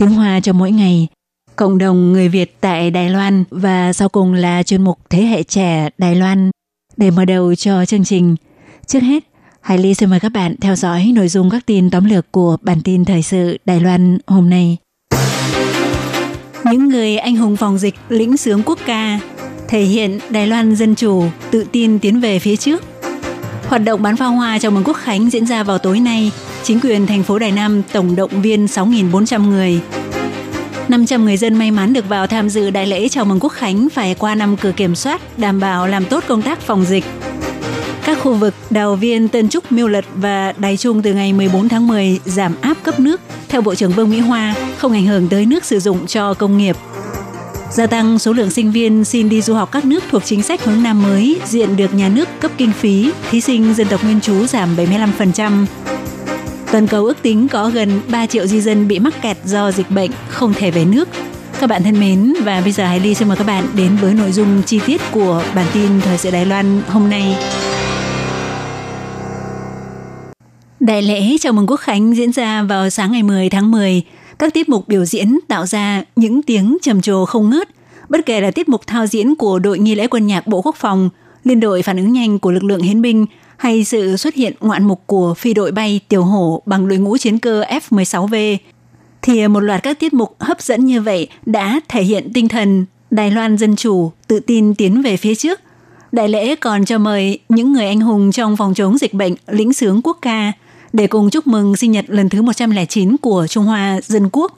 [0.00, 1.08] tiếng Hoa cho mỗi ngày,
[1.56, 5.42] cộng đồng người Việt tại Đài Loan và sau cùng là chuyên mục thế hệ
[5.42, 6.50] trẻ Đài Loan.
[6.96, 8.36] Để mở đầu cho chương trình,
[8.86, 9.24] trước hết,
[9.60, 12.56] Hải Ly xin mời các bạn theo dõi nội dung các tin tóm lược của
[12.62, 14.76] bản tin thời sự Đài Loan hôm nay.
[16.64, 19.20] Những người anh hùng phòng dịch lĩnh sướng quốc ca
[19.68, 22.84] thể hiện Đài Loan dân chủ tự tin tiến về phía trước.
[23.70, 26.32] Hoạt động bán pháo hoa chào mừng Quốc Khánh diễn ra vào tối nay.
[26.62, 29.80] Chính quyền thành phố Đài Nam tổng động viên 6.400 người.
[30.88, 33.88] 500 người dân may mắn được vào tham dự đại lễ chào mừng Quốc Khánh
[33.88, 37.04] phải qua năm cửa kiểm soát, đảm bảo làm tốt công tác phòng dịch.
[38.04, 41.68] Các khu vực Đào Viên, Tân Trúc, Miêu Lật và Đài Trung từ ngày 14
[41.68, 45.28] tháng 10 giảm áp cấp nước, theo Bộ trưởng Vương Mỹ Hoa, không ảnh hưởng
[45.28, 46.76] tới nước sử dụng cho công nghiệp.
[47.72, 50.64] Gia tăng số lượng sinh viên xin đi du học các nước thuộc chính sách
[50.64, 54.20] hướng Nam mới, diện được nhà nước cấp kinh phí, thí sinh dân tộc nguyên
[54.20, 55.66] trú giảm 75%.
[56.72, 59.90] Toàn cầu ước tính có gần 3 triệu di dân bị mắc kẹt do dịch
[59.90, 61.08] bệnh, không thể về nước.
[61.60, 64.14] Các bạn thân mến, và bây giờ Hải Ly xin mời các bạn đến với
[64.14, 67.36] nội dung chi tiết của bản tin Thời sự Đài Loan hôm nay.
[70.80, 74.02] Đại lễ chào mừng Quốc Khánh diễn ra vào sáng ngày 10 tháng 10.
[74.40, 77.68] Các tiết mục biểu diễn tạo ra những tiếng trầm trồ không ngớt,
[78.08, 80.76] bất kể là tiết mục thao diễn của đội nghi lễ quân nhạc Bộ Quốc
[80.76, 81.10] phòng,
[81.44, 84.84] liên đội phản ứng nhanh của lực lượng hiến binh hay sự xuất hiện ngoạn
[84.84, 88.56] mục của phi đội bay tiểu hổ bằng đội ngũ chiến cơ F-16V,
[89.22, 92.86] thì một loạt các tiết mục hấp dẫn như vậy đã thể hiện tinh thần
[93.10, 95.60] Đài Loan dân chủ, tự tin tiến về phía trước.
[96.12, 99.72] Đại lễ còn cho mời những người anh hùng trong phòng chống dịch bệnh lĩnh
[99.72, 100.52] sướng quốc ca
[100.92, 104.52] để cùng chúc mừng sinh nhật lần thứ 109 của Trung Hoa Dân Quốc.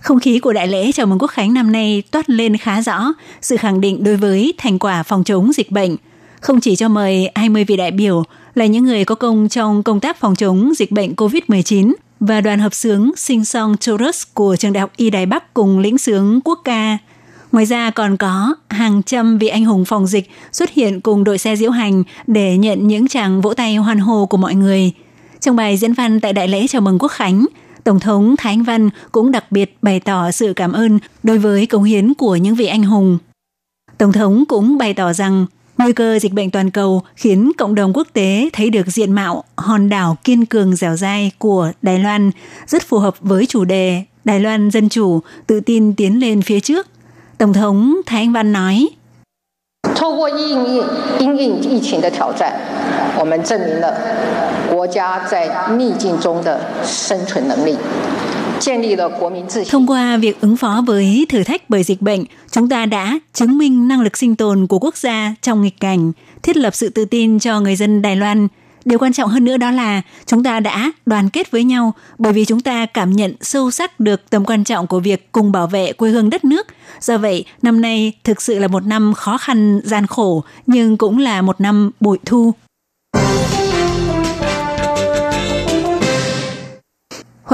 [0.00, 3.12] Không khí của đại lễ chào mừng Quốc Khánh năm nay toát lên khá rõ,
[3.40, 5.96] sự khẳng định đối với thành quả phòng chống dịch bệnh–
[6.44, 8.22] không chỉ cho mời 20 vị đại biểu
[8.54, 12.58] là những người có công trong công tác phòng chống dịch bệnh COVID-19 và đoàn
[12.58, 16.40] hợp sướng Sing Song Chorus của Trường Đại học Y Đài Bắc cùng lĩnh sướng
[16.44, 16.98] quốc ca.
[17.52, 21.38] Ngoài ra còn có hàng trăm vị anh hùng phòng dịch xuất hiện cùng đội
[21.38, 24.92] xe diễu hành để nhận những tràng vỗ tay hoan hô của mọi người.
[25.44, 27.46] Trong bài diễn văn tại đại lễ chào mừng Quốc Khánh,
[27.84, 31.66] Tổng thống Thái Anh Văn cũng đặc biệt bày tỏ sự cảm ơn đối với
[31.66, 33.18] cống hiến của những vị anh hùng.
[33.98, 35.46] Tổng thống cũng bày tỏ rằng
[35.78, 39.44] Nguy cơ dịch bệnh toàn cầu khiến cộng đồng quốc tế thấy được diện mạo
[39.56, 42.30] hòn đảo kiên cường dẻo dai của Đài Loan
[42.66, 46.60] rất phù hợp với chủ đề Đài Loan dân chủ, tự tin tiến lên phía
[46.60, 46.86] trước.
[47.38, 48.88] Tổng thống Thái Anh Văn nói,
[49.94, 50.30] Thông qua
[54.73, 57.77] 应应因应疫情的挑战，我们证明了国家在逆境中的生存能力。
[59.69, 63.57] Thông qua việc ứng phó với thử thách bởi dịch bệnh, chúng ta đã chứng
[63.57, 66.11] minh năng lực sinh tồn của quốc gia trong nghịch cảnh,
[66.43, 68.47] thiết lập sự tự tin cho người dân Đài Loan.
[68.85, 72.33] Điều quan trọng hơn nữa đó là chúng ta đã đoàn kết với nhau bởi
[72.33, 75.67] vì chúng ta cảm nhận sâu sắc được tầm quan trọng của việc cùng bảo
[75.67, 76.67] vệ quê hương đất nước.
[77.01, 81.17] Do vậy, năm nay thực sự là một năm khó khăn, gian khổ, nhưng cũng
[81.17, 82.53] là một năm bội thu.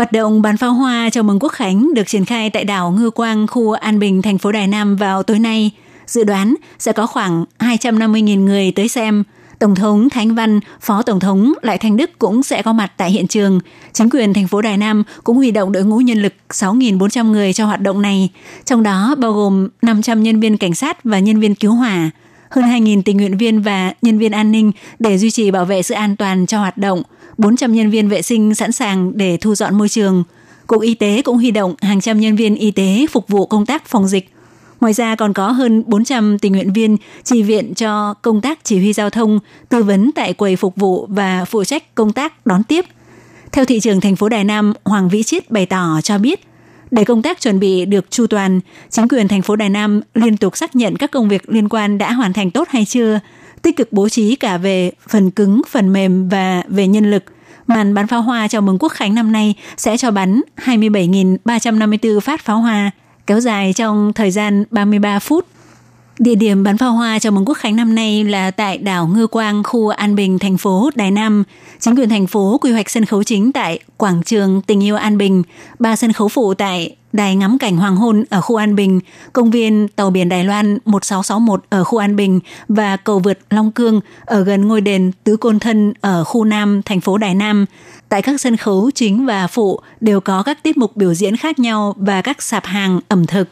[0.00, 3.10] Hoạt động bắn pháo hoa chào mừng Quốc Khánh được triển khai tại đảo Ngư
[3.10, 5.70] Quang, khu An Bình, thành phố Đài Nam vào tối nay.
[6.06, 9.24] Dự đoán sẽ có khoảng 250.000 người tới xem.
[9.58, 13.10] Tổng thống Thánh Văn, Phó Tổng thống Lại Thanh Đức cũng sẽ có mặt tại
[13.10, 13.60] hiện trường.
[13.92, 17.53] Chính quyền thành phố Đài Nam cũng huy động đội ngũ nhân lực 6.400 người
[17.53, 18.28] cho hoạt động này,
[18.64, 22.10] trong đó bao gồm 500 nhân viên cảnh sát và nhân viên cứu hỏa,
[22.50, 25.82] hơn 2.000 tình nguyện viên và nhân viên an ninh để duy trì bảo vệ
[25.82, 27.03] sự an toàn cho hoạt động–
[27.41, 30.25] 400 nhân viên vệ sinh sẵn sàng để thu dọn môi trường.
[30.66, 33.66] Cục Y tế cũng huy động hàng trăm nhân viên y tế phục vụ công
[33.66, 34.31] tác phòng dịch.
[34.81, 38.78] Ngoài ra còn có hơn 400 tình nguyện viên chỉ viện cho công tác chỉ
[38.78, 39.39] huy giao thông,
[39.69, 42.84] tư vấn tại quầy phục vụ và phụ trách công tác đón tiếp.
[43.53, 46.41] Theo thị trưởng thành phố Đài Nam Hoàng Vĩ Chiết bày tỏ cho biết,
[46.91, 48.60] Để công tác chuẩn bị được chu toàn,
[48.91, 51.98] chính quyền thành phố Đài Nam liên tục xác nhận các công việc liên quan
[51.98, 53.21] đã hoàn thành tốt hay chưa,
[53.62, 57.24] tích cực bố trí cả về phần cứng, phần mềm và về nhân lực.
[57.66, 62.41] Màn bắn pháo hoa chào mừng Quốc khánh năm nay sẽ cho bắn 27.354 phát
[62.41, 62.91] pháo hoa,
[63.27, 65.47] kéo dài trong thời gian 33 phút.
[66.20, 69.26] Địa điểm bắn pháo hoa chào mừng Quốc khánh năm nay là tại đảo Ngư
[69.26, 71.44] Quang, khu An Bình, thành phố Đài Nam.
[71.78, 75.18] Chính quyền thành phố quy hoạch sân khấu chính tại quảng trường Tình yêu An
[75.18, 75.42] Bình,
[75.78, 79.00] ba sân khấu phụ tại đài ngắm cảnh hoàng hôn ở khu An Bình,
[79.32, 83.72] công viên tàu biển Đài Loan 1661 ở khu An Bình và cầu vượt Long
[83.72, 87.66] Cương ở gần ngôi đền Tứ Côn Thân ở khu Nam, thành phố Đài Nam.
[88.08, 91.58] Tại các sân khấu chính và phụ đều có các tiết mục biểu diễn khác
[91.58, 93.48] nhau và các sạp hàng ẩm thực.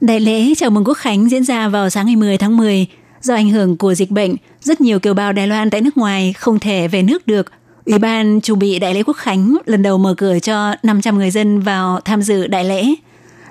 [0.00, 2.86] Đại lễ chào mừng Quốc Khánh diễn ra vào sáng ngày 10 tháng 10.
[3.22, 6.32] Do ảnh hưởng của dịch bệnh, rất nhiều kiều bào Đài Loan tại nước ngoài
[6.32, 7.52] không thể về nước được.
[7.84, 11.30] Ủy ban chuẩn bị Đại lễ Quốc Khánh lần đầu mở cửa cho 500 người
[11.30, 12.94] dân vào tham dự đại lễ.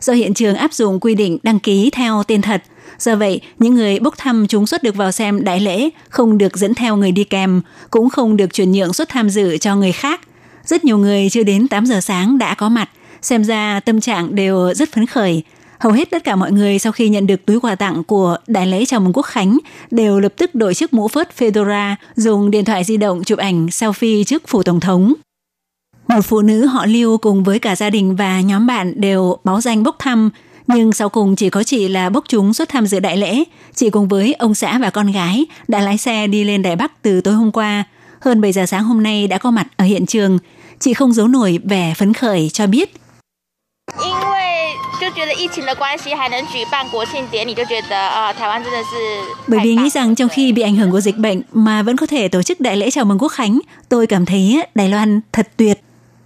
[0.01, 2.63] Do hiện trường áp dụng quy định đăng ký theo tên thật,
[2.99, 6.57] do vậy những người bốc thăm chúng xuất được vào xem đại lễ không được
[6.57, 9.91] dẫn theo người đi kèm, cũng không được chuyển nhượng suất tham dự cho người
[9.91, 10.21] khác.
[10.65, 12.89] Rất nhiều người chưa đến 8 giờ sáng đã có mặt,
[13.21, 15.43] xem ra tâm trạng đều rất phấn khởi–
[15.79, 18.67] Hầu hết tất cả mọi người sau khi nhận được túi quà tặng của đại
[18.67, 19.57] lễ chào mừng quốc khánh
[19.91, 23.65] đều lập tức đội chiếc mũ phớt Fedora, dùng điện thoại di động chụp ảnh
[23.65, 25.13] selfie trước phủ tổng thống.
[26.07, 29.61] Một phụ nữ họ Lưu cùng với cả gia đình và nhóm bạn đều báo
[29.61, 30.29] danh bốc thăm,
[30.67, 33.43] nhưng sau cùng chỉ có chị là bốc chúng xuất tham dự đại lễ.
[33.75, 37.01] Chị cùng với ông xã và con gái đã lái xe đi lên Đài Bắc
[37.01, 37.83] từ tối hôm qua.
[38.21, 40.37] Hơn 7 giờ sáng hôm nay đã có mặt ở hiện trường.
[40.79, 42.93] Chị không giấu nổi vẻ phấn khởi cho biết
[45.00, 48.88] 就觉得疫情的关系还能举办国庆典礼，就觉得呃台湾真的是
[49.46, 52.06] Bởi vì nghĩ rằng trong khi bị ảnh hưởng của dịch bệnh mà vẫn có
[52.06, 55.48] thể tổ chức đại lễ chào mừng quốc khánh, tôi cảm thấy Đài Loan thật
[55.56, 55.80] tuyệt.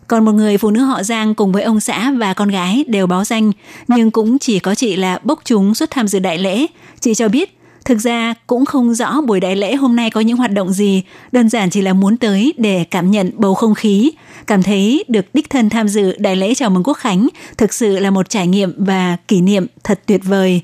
[0.06, 3.06] Còn một người phụ nữ họ Giang cùng với ông xã và con gái đều
[3.06, 3.52] báo danh,
[3.88, 6.66] nhưng cũng chỉ có chị là bốc chúng xuất tham dự đại lễ.
[7.00, 10.37] Chị cho biết Thực ra cũng không rõ buổi đại lễ hôm nay có những
[10.37, 14.11] hoạt động gì, đơn giản chỉ là muốn tới để cảm nhận bầu không khí,
[14.47, 17.27] cảm thấy được đích thân tham dự đại lễ chào mừng quốc khánh
[17.57, 20.61] thực sự là một trải nghiệm và kỷ niệm thật tuyệt vời.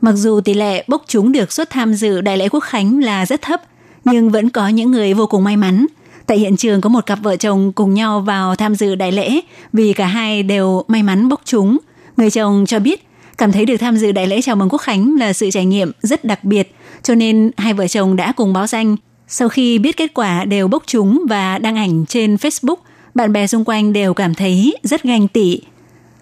[0.00, 3.26] Mặc dù tỷ lệ bốc chúng được xuất tham dự đại lễ quốc khánh là
[3.26, 3.62] rất thấp,
[4.04, 5.86] nhưng vẫn có những người vô cùng may mắn.
[6.26, 9.40] Tại hiện trường có một cặp vợ chồng cùng nhau vào tham dự đại lễ
[9.72, 11.78] vì cả hai đều may mắn bốc chúng.
[12.16, 13.06] Người chồng cho biết
[13.38, 15.92] cảm thấy được tham dự đại lễ chào mừng quốc khánh là sự trải nghiệm
[16.02, 18.96] rất đặc biệt, cho nên hai vợ chồng đã cùng báo danh.
[19.28, 22.76] Sau khi biết kết quả đều bốc chúng và đăng ảnh trên Facebook,
[23.14, 25.60] bạn bè xung quanh đều cảm thấy rất ganh tị.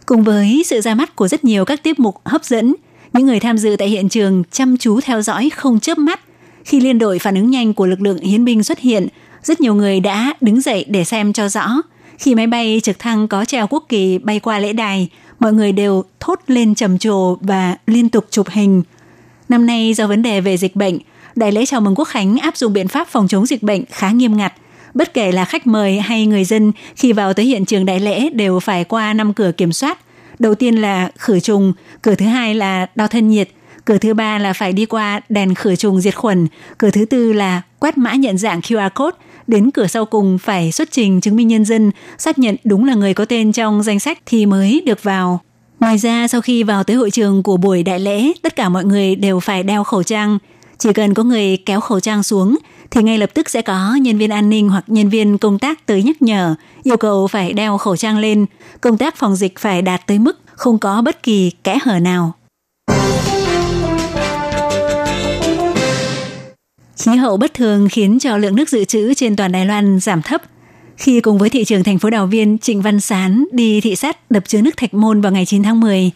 [0.06, 2.74] Cùng với sự ra mắt của rất nhiều các tiết mục hấp dẫn,
[3.12, 6.20] những người tham dự tại hiện trường chăm chú theo dõi không chớp mắt.
[6.64, 9.08] Khi liên đội phản ứng nhanh của lực lượng hiến binh xuất hiện,
[9.42, 11.68] rất nhiều người đã đứng dậy để xem cho rõ.
[12.18, 15.08] Khi máy bay trực thăng có treo quốc kỳ bay qua lễ đài,
[15.42, 18.82] mọi người đều thốt lên trầm trồ và liên tục chụp hình.
[19.48, 20.98] Năm nay do vấn đề về dịch bệnh,
[21.36, 24.10] đại lễ chào mừng quốc khánh áp dụng biện pháp phòng chống dịch bệnh khá
[24.10, 24.52] nghiêm ngặt.
[24.94, 28.30] Bất kể là khách mời hay người dân khi vào tới hiện trường đại lễ
[28.30, 29.98] đều phải qua năm cửa kiểm soát.
[30.38, 31.72] Đầu tiên là khử trùng,
[32.02, 33.48] cửa thứ hai là đo thân nhiệt,
[33.84, 36.46] cửa thứ ba là phải đi qua đèn khử trùng diệt khuẩn,
[36.78, 39.16] cửa thứ tư là quét mã nhận dạng QR code,
[39.46, 42.94] đến cửa sau cùng phải xuất trình chứng minh nhân dân, xác nhận đúng là
[42.94, 45.40] người có tên trong danh sách thì mới được vào.
[45.80, 48.84] Ngoài ra, sau khi vào tới hội trường của buổi đại lễ, tất cả mọi
[48.84, 50.38] người đều phải đeo khẩu trang.
[50.78, 52.58] Chỉ cần có người kéo khẩu trang xuống,
[52.90, 55.86] thì ngay lập tức sẽ có nhân viên an ninh hoặc nhân viên công tác
[55.86, 58.46] tới nhắc nhở, yêu cầu phải đeo khẩu trang lên.
[58.80, 62.32] Công tác phòng dịch phải đạt tới mức không có bất kỳ kẽ hở nào.
[67.04, 70.22] Khí hậu bất thường khiến cho lượng nước dự trữ trên toàn Đài Loan giảm
[70.22, 70.42] thấp.
[70.96, 74.30] Khi cùng với thị trưởng thành phố Đào Viên Trịnh Văn Sán đi thị sát
[74.30, 76.10] đập chứa nước Thạch Môn vào ngày 9 tháng 10,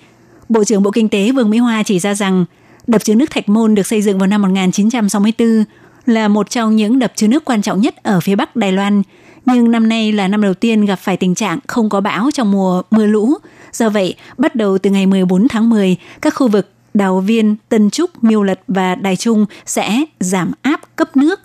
[0.48, 2.44] Bộ trưởng Bộ Kinh tế Vương Mỹ Hoa chỉ ra rằng
[2.86, 5.64] đập chứa nước Thạch Môn được xây dựng vào năm 1964
[6.06, 9.02] là một trong những đập chứa nước quan trọng nhất ở phía Bắc Đài Loan.
[9.46, 12.52] Nhưng năm nay là năm đầu tiên gặp phải tình trạng không có bão trong
[12.52, 13.34] mùa mưa lũ.
[13.72, 17.90] Do vậy, bắt đầu từ ngày 14 tháng 10, các khu vực Đào Viên, Tân
[17.90, 21.40] Trúc, Miêu Lật và Đài Trung sẽ giảm áp cấp nước.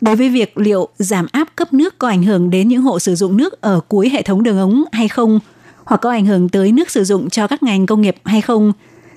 [0.00, 3.14] Đối với việc liệu giảm áp cấp nước có ảnh hưởng đến những hộ sử
[3.14, 5.40] dụng nước ở cuối hệ thống đường ống hay không,
[5.84, 8.72] hoặc có ảnh hưởng tới nước sử dụng cho các ngành công nghiệp hay không,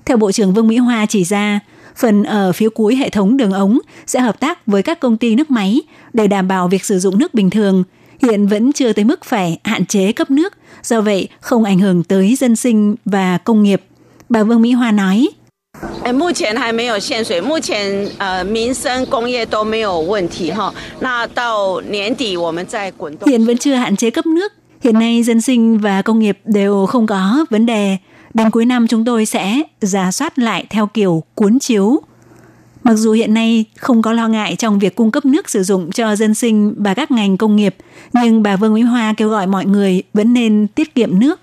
[0.05, 1.59] theo Bộ trưởng Vương Mỹ Hoa chỉ ra,
[1.95, 5.35] phần ở phía cuối hệ thống đường ống sẽ hợp tác với các công ty
[5.35, 5.81] nước máy
[6.13, 7.83] để đảm bảo việc sử dụng nước bình thường.
[8.21, 12.03] Hiện vẫn chưa tới mức phải hạn chế cấp nước, do vậy không ảnh hưởng
[12.03, 13.83] tới dân sinh và công nghiệp.
[14.29, 15.27] Bà Vương Mỹ Hoa nói.
[16.02, 20.72] 哎，目前还没有限水，目前呃民生工业都没有问题哈。
[21.00, 23.28] 那到年底我们再滚动。
[23.28, 24.52] Hiện vẫn chưa hạn chế cấp nước.
[24.80, 27.96] Hiện nay dân sinh và công nghiệp đều không có vấn đề.
[28.34, 32.02] Đến cuối năm chúng tôi sẽ giả soát lại theo kiểu cuốn chiếu.
[32.82, 35.92] Mặc dù hiện nay không có lo ngại trong việc cung cấp nước sử dụng
[35.92, 37.76] cho dân sinh và các ngành công nghiệp,
[38.12, 41.40] nhưng bà Vương Nguyễn Hoa kêu gọi mọi người vẫn nên tiết kiệm nước.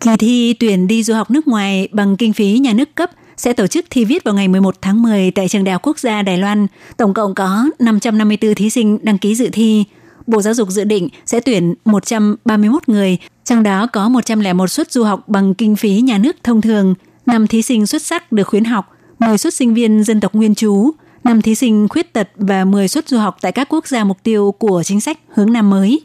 [0.00, 3.52] Kỳ thi tuyển đi du học nước ngoài bằng kinh phí nhà nước cấp sẽ
[3.52, 6.22] tổ chức thi viết vào ngày 11 tháng 10 tại Trường Đại học Quốc gia
[6.22, 6.66] Đài Loan.
[6.96, 9.84] Tổng cộng có 554 thí sinh đăng ký dự thi.
[10.26, 15.04] Bộ Giáo dục dự định sẽ tuyển 131 người, trong đó có 101 suất du
[15.04, 16.94] học bằng kinh phí nhà nước thông thường,
[17.26, 20.54] 5 thí sinh xuất sắc được khuyến học, 10 suất sinh viên dân tộc nguyên
[20.54, 20.90] trú,
[21.24, 24.18] 5 thí sinh khuyết tật và 10 suất du học tại các quốc gia mục
[24.22, 26.00] tiêu của chính sách hướng Nam mới.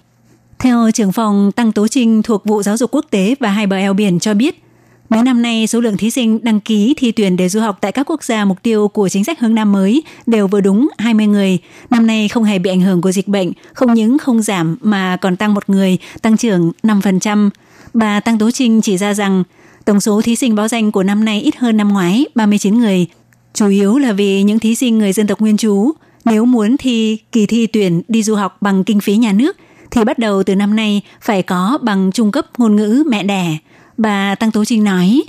[0.59, 3.75] Theo trưởng phòng Tăng Tố Trinh thuộc vụ giáo dục quốc tế và hai bờ
[3.75, 4.63] eo biển cho biết,
[5.09, 7.91] mấy năm nay số lượng thí sinh đăng ký thi tuyển để du học tại
[7.91, 11.27] các quốc gia mục tiêu của chính sách hướng Nam mới đều vừa đúng 20
[11.27, 11.57] người.
[11.89, 15.17] Năm nay không hề bị ảnh hưởng của dịch bệnh, không những không giảm mà
[15.21, 17.49] còn tăng một người, tăng trưởng 5%.
[17.93, 19.43] Bà Tăng Tố Trinh chỉ ra rằng
[19.85, 23.05] tổng số thí sinh báo danh của năm nay ít hơn năm ngoái, 39 người.
[23.53, 25.91] Chủ yếu là vì những thí sinh người dân tộc nguyên trú,
[26.25, 29.57] nếu muốn thi kỳ thi tuyển đi du học bằng kinh phí nhà nước
[29.95, 33.57] thì bắt đầu từ năm nay phải có bằng trung cấp ngôn ngữ mẹ đẻ.
[33.97, 35.23] Bà Tăng Tố Trinh nói,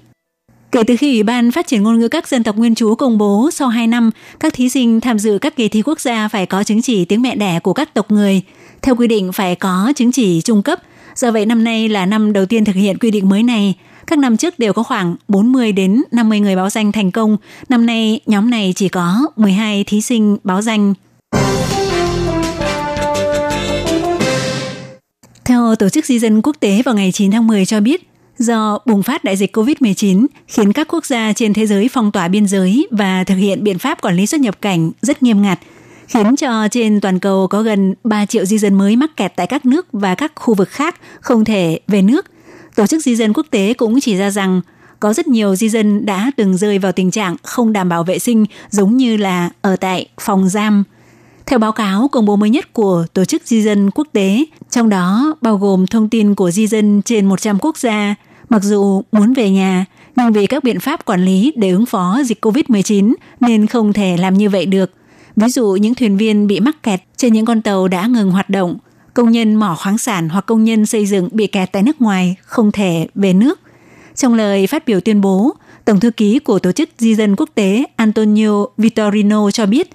[0.73, 3.19] Kể từ khi Ủy ban Phát triển ngôn ngữ các dân tộc nguyên trú công
[3.19, 6.47] bố sau 2 năm, các thí sinh tham dự các kỳ thi quốc gia phải
[6.47, 8.43] có chứng chỉ tiếng mẹ đẻ của các tộc người.
[8.83, 10.79] Theo quy định phải có chứng chỉ trung cấp.
[11.17, 13.75] Do vậy năm nay là năm đầu tiên thực hiện quy định mới này.
[14.07, 17.37] Các năm trước đều có khoảng 40 đến 50 người báo danh thành công.
[17.69, 20.95] Năm nay nhóm này chỉ có 12 thí sinh báo danh.
[25.47, 28.79] Theo Tổ chức Di dân Quốc tế vào ngày 9 tháng 10 cho biết, do
[28.87, 32.47] bùng phát đại dịch COVID-19 khiến các quốc gia trên thế giới phong tỏa biên
[32.47, 35.59] giới và thực hiện biện pháp quản lý xuất nhập cảnh rất nghiêm ngặt,
[36.09, 39.47] khiến cho trên toàn cầu có gần 3 triệu di dân mới mắc kẹt tại
[39.47, 42.27] các nước và các khu vực khác không thể về nước.
[42.75, 44.61] Tổ chức Di dân Quốc tế cũng chỉ ra rằng
[45.01, 48.19] có rất nhiều di dân đã từng rơi vào tình trạng không đảm bảo vệ
[48.19, 50.85] sinh giống như là ở tại phòng giam.
[51.47, 54.89] Theo báo cáo công bố mới nhất của Tổ chức Di dân Quốc tế, trong
[54.89, 58.15] đó bao gồm thông tin của di dân trên 100 quốc gia,
[58.49, 59.85] mặc dù muốn về nhà,
[60.17, 64.17] nhưng vì các biện pháp quản lý để ứng phó dịch COVID-19 nên không thể
[64.17, 64.91] làm như vậy được.
[65.37, 68.51] Ví dụ những thuyền viên bị mắc kẹt trên những con tàu đã ngừng hoạt
[68.51, 68.77] động,
[69.15, 72.37] công nhân mỏ khoáng sản hoặc công nhân xây dựng bị kẹt tại nước ngoài
[72.43, 73.61] không thể về nước.
[74.15, 75.53] Trong lời phát biểu tuyên bố,
[75.85, 79.91] Tổng thư ký của Tổ chức Di dân Quốc tế Antonio Vitorino cho biết,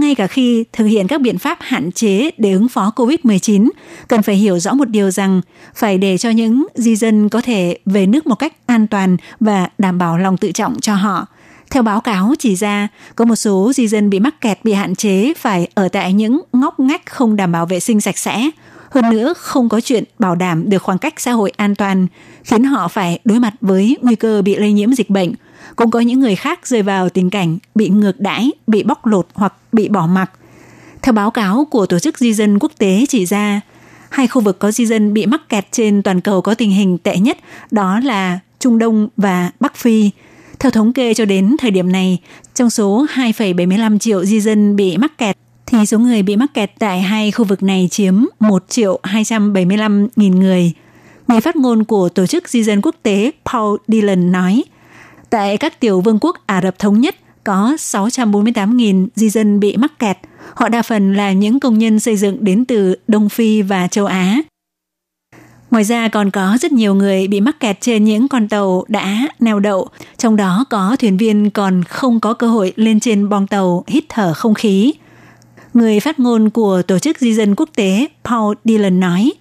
[0.00, 3.70] ngay cả khi thực hiện các biện pháp hạn chế để ứng phó COVID-19,
[4.08, 5.40] cần phải hiểu rõ một điều rằng
[5.74, 9.68] phải để cho những di dân có thể về nước một cách an toàn và
[9.78, 11.26] đảm bảo lòng tự trọng cho họ.
[11.70, 14.94] Theo báo cáo chỉ ra, có một số di dân bị mắc kẹt bị hạn
[14.94, 18.50] chế phải ở tại những ngóc ngách không đảm bảo vệ sinh sạch sẽ.
[18.96, 22.06] Hơn nữa, không có chuyện bảo đảm được khoảng cách xã hội an toàn,
[22.44, 25.32] khiến họ phải đối mặt với nguy cơ bị lây nhiễm dịch bệnh.
[25.76, 29.28] Cũng có những người khác rơi vào tình cảnh bị ngược đãi, bị bóc lột
[29.34, 30.30] hoặc bị bỏ mặc.
[31.02, 33.60] Theo báo cáo của Tổ chức Di dân Quốc tế chỉ ra,
[34.10, 36.98] hai khu vực có di dân bị mắc kẹt trên toàn cầu có tình hình
[36.98, 37.38] tệ nhất
[37.70, 40.10] đó là Trung Đông và Bắc Phi.
[40.58, 42.18] Theo thống kê cho đến thời điểm này,
[42.54, 46.70] trong số 2,75 triệu di dân bị mắc kẹt, thì số người bị mắc kẹt
[46.78, 50.72] tại hai khu vực này chiếm 1 triệu 275 nghìn người.
[51.28, 54.64] Người phát ngôn của Tổ chức Di dân Quốc tế Paul Dillon nói,
[55.30, 59.98] tại các tiểu vương quốc Ả Rập Thống Nhất có 648.000 di dân bị mắc
[59.98, 60.18] kẹt.
[60.54, 64.06] Họ đa phần là những công nhân xây dựng đến từ Đông Phi và châu
[64.06, 64.42] Á.
[65.70, 69.28] Ngoài ra còn có rất nhiều người bị mắc kẹt trên những con tàu đã
[69.40, 73.46] neo đậu, trong đó có thuyền viên còn không có cơ hội lên trên bong
[73.46, 74.92] tàu hít thở không khí.
[75.76, 79.32] Người phát ngôn của Tổ chức Di dân Quốc tế Paul Dillon nói,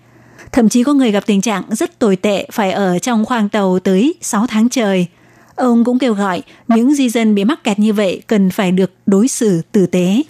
[0.52, 3.80] thậm chí có người gặp tình trạng rất tồi tệ phải ở trong khoang tàu
[3.80, 5.08] tới 6 tháng trời.
[5.56, 8.92] Ông cũng kêu gọi những di dân bị mắc kẹt như vậy cần phải được
[9.06, 10.22] đối xử tử tế.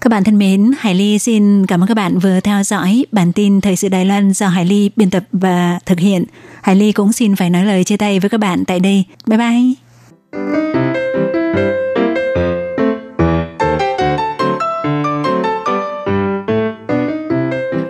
[0.00, 3.32] Các bạn thân mến, Hải Ly xin cảm ơn các bạn vừa theo dõi bản
[3.32, 6.24] tin Thời sự Đài Loan do Hải Ly biên tập và thực hiện.
[6.62, 9.04] Hải Ly cũng xin phải nói lời chia tay với các bạn tại đây.
[9.26, 9.74] Bye bye!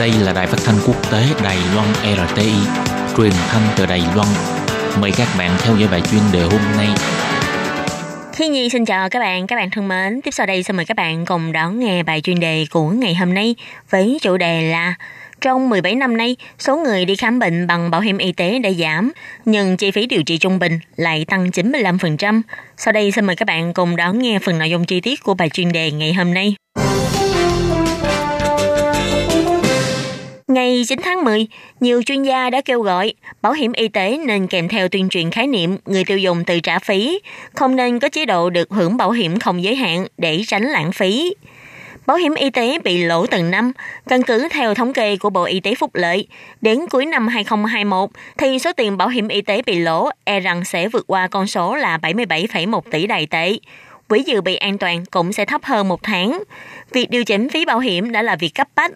[0.00, 1.88] Đây là đài phát thanh quốc tế Đài Loan
[2.28, 2.52] RTI,
[3.16, 4.28] truyền thanh từ Đài Loan.
[5.00, 6.88] Mời các bạn theo dõi bài chuyên đề hôm nay.
[8.32, 10.20] Khi Nhi xin chào các bạn, các bạn thân mến.
[10.20, 13.14] Tiếp sau đây xin mời các bạn cùng đón nghe bài chuyên đề của ngày
[13.14, 13.54] hôm nay
[13.90, 14.94] với chủ đề là
[15.40, 18.70] trong 17 năm nay, số người đi khám bệnh bằng bảo hiểm y tế đã
[18.70, 19.12] giảm,
[19.44, 22.42] nhưng chi phí điều trị trung bình lại tăng 95%.
[22.76, 25.34] Sau đây xin mời các bạn cùng đón nghe phần nội dung chi tiết của
[25.34, 26.54] bài chuyên đề ngày hôm nay.
[30.50, 31.46] Ngày 9 tháng 10,
[31.80, 35.30] nhiều chuyên gia đã kêu gọi bảo hiểm y tế nên kèm theo tuyên truyền
[35.30, 37.20] khái niệm người tiêu dùng tự trả phí,
[37.54, 40.92] không nên có chế độ được hưởng bảo hiểm không giới hạn để tránh lãng
[40.92, 41.34] phí.
[42.06, 43.72] Bảo hiểm y tế bị lỗ từng năm,
[44.08, 46.26] căn cứ theo thống kê của Bộ Y tế Phúc Lợi,
[46.60, 50.64] đến cuối năm 2021 thì số tiền bảo hiểm y tế bị lỗ e rằng
[50.64, 53.56] sẽ vượt qua con số là 77,1 tỷ đài tệ.
[54.08, 56.42] Quỹ dự bị an toàn cũng sẽ thấp hơn một tháng.
[56.92, 58.92] Việc điều chỉnh phí bảo hiểm đã là việc cấp bách,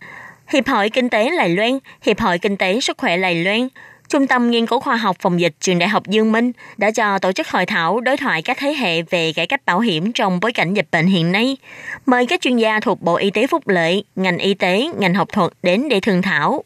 [0.48, 3.68] Hiệp hội Kinh tế Lài Loan, Hiệp hội Kinh tế Sức khỏe Lài Loan,
[4.08, 7.18] Trung tâm Nghiên cứu Khoa học Phòng dịch Trường Đại học Dương Minh đã cho
[7.18, 10.40] tổ chức hội thảo đối thoại các thế hệ về cải cách bảo hiểm trong
[10.40, 11.56] bối cảnh dịch bệnh hiện nay.
[12.06, 15.28] Mời các chuyên gia thuộc Bộ Y tế Phúc Lợi, ngành y tế, ngành học
[15.32, 16.64] thuật đến để thương thảo.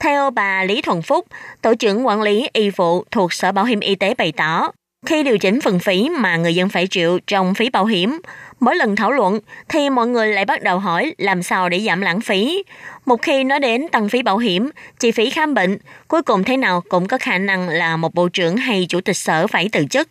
[0.00, 1.26] Theo bà Lý Thuần Phúc,
[1.62, 4.70] Tổ trưởng quản lý y vụ thuộc Sở Bảo hiểm Y tế bày tỏ,
[5.06, 8.20] khi điều chỉnh phần phí mà người dân phải chịu trong phí bảo hiểm,
[8.60, 12.00] mỗi lần thảo luận thì mọi người lại bắt đầu hỏi làm sao để giảm
[12.00, 12.62] lãng phí.
[13.06, 16.56] Một khi nói đến tăng phí bảo hiểm, chi phí khám bệnh, cuối cùng thế
[16.56, 19.84] nào cũng có khả năng là một bộ trưởng hay chủ tịch sở phải từ
[19.90, 20.08] chức.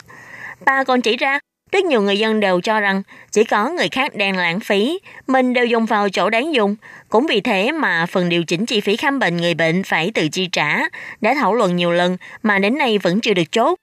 [0.65, 1.39] Bà còn chỉ ra,
[1.71, 5.53] rất nhiều người dân đều cho rằng chỉ có người khác đang lãng phí, mình
[5.53, 6.75] đều dùng vào chỗ đáng dùng.
[7.09, 10.27] Cũng vì thế mà phần điều chỉnh chi phí khám bệnh người bệnh phải tự
[10.27, 10.79] chi trả,
[11.21, 13.75] đã thảo luận nhiều lần mà đến nay vẫn chưa được chốt.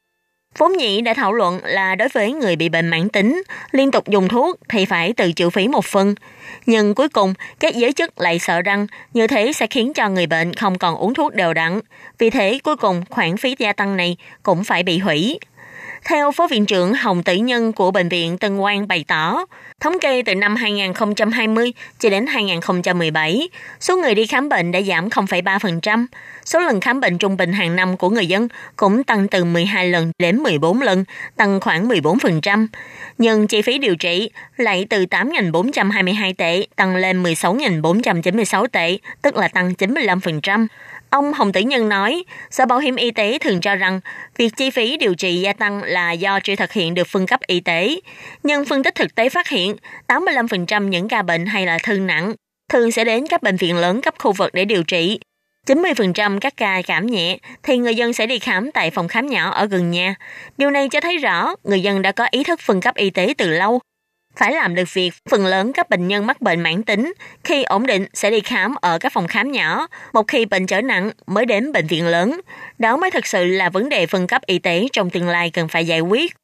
[0.59, 3.43] Vốn nhị đã thảo luận là đối với người bị bệnh mãn tính,
[3.73, 6.15] liên tục dùng thuốc thì phải tự chịu phí một phần.
[6.67, 10.27] Nhưng cuối cùng, các giới chức lại sợ rằng như thế sẽ khiến cho người
[10.27, 11.81] bệnh không còn uống thuốc đều đặn.
[12.19, 15.39] Vì thế, cuối cùng khoản phí gia tăng này cũng phải bị hủy.
[16.05, 19.45] Theo Phó Viện trưởng Hồng Tử Nhân của Bệnh viện Tân Quang bày tỏ,
[19.81, 23.49] thống kê từ năm 2020 cho đến 2017,
[23.81, 26.07] số người đi khám bệnh đã giảm 0,3%.
[26.45, 29.89] Số lần khám bệnh trung bình hàng năm của người dân cũng tăng từ 12
[29.89, 31.05] lần đến 14 lần,
[31.37, 32.67] tăng khoảng 14%.
[33.19, 39.49] Nhưng chi phí điều trị lại từ 8.422 tệ tăng lên 16.496 tệ, tức là
[39.49, 40.67] tăng 95%.
[41.11, 44.01] Ông Hồng Tử Nhân nói, Sở Bảo hiểm Y tế thường cho rằng
[44.37, 47.41] việc chi phí điều trị gia tăng là do chưa thực hiện được phân cấp
[47.47, 48.01] y tế.
[48.43, 49.77] Nhưng phân tích thực tế phát hiện
[50.09, 52.35] 85% những ca bệnh hay là thương nặng
[52.69, 55.21] thường sẽ đến các bệnh viện lớn cấp khu vực để điều trị.
[55.67, 59.51] 90% các ca cảm nhẹ thì người dân sẽ đi khám tại phòng khám nhỏ
[59.51, 60.15] ở gần nhà.
[60.59, 63.35] Điều này cho thấy rõ người dân đã có ý thức phân cấp y tế
[63.39, 63.81] từ lâu
[64.37, 67.13] phải làm được việc phần lớn các bệnh nhân mắc bệnh mãn tính
[67.45, 70.81] khi ổn định sẽ đi khám ở các phòng khám nhỏ, một khi bệnh trở
[70.81, 72.41] nặng mới đến bệnh viện lớn.
[72.79, 75.69] Đó mới thực sự là vấn đề phân cấp y tế trong tương lai cần
[75.69, 76.35] phải giải quyết.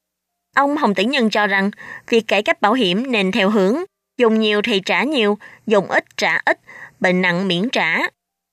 [0.57, 1.70] Ông Hồng Tử Nhân cho rằng
[2.09, 3.77] việc cải cách bảo hiểm nên theo hướng
[4.18, 6.61] dùng nhiều thì trả nhiều, dùng ít trả ít,
[7.01, 7.99] bệnh nặng miễn trả.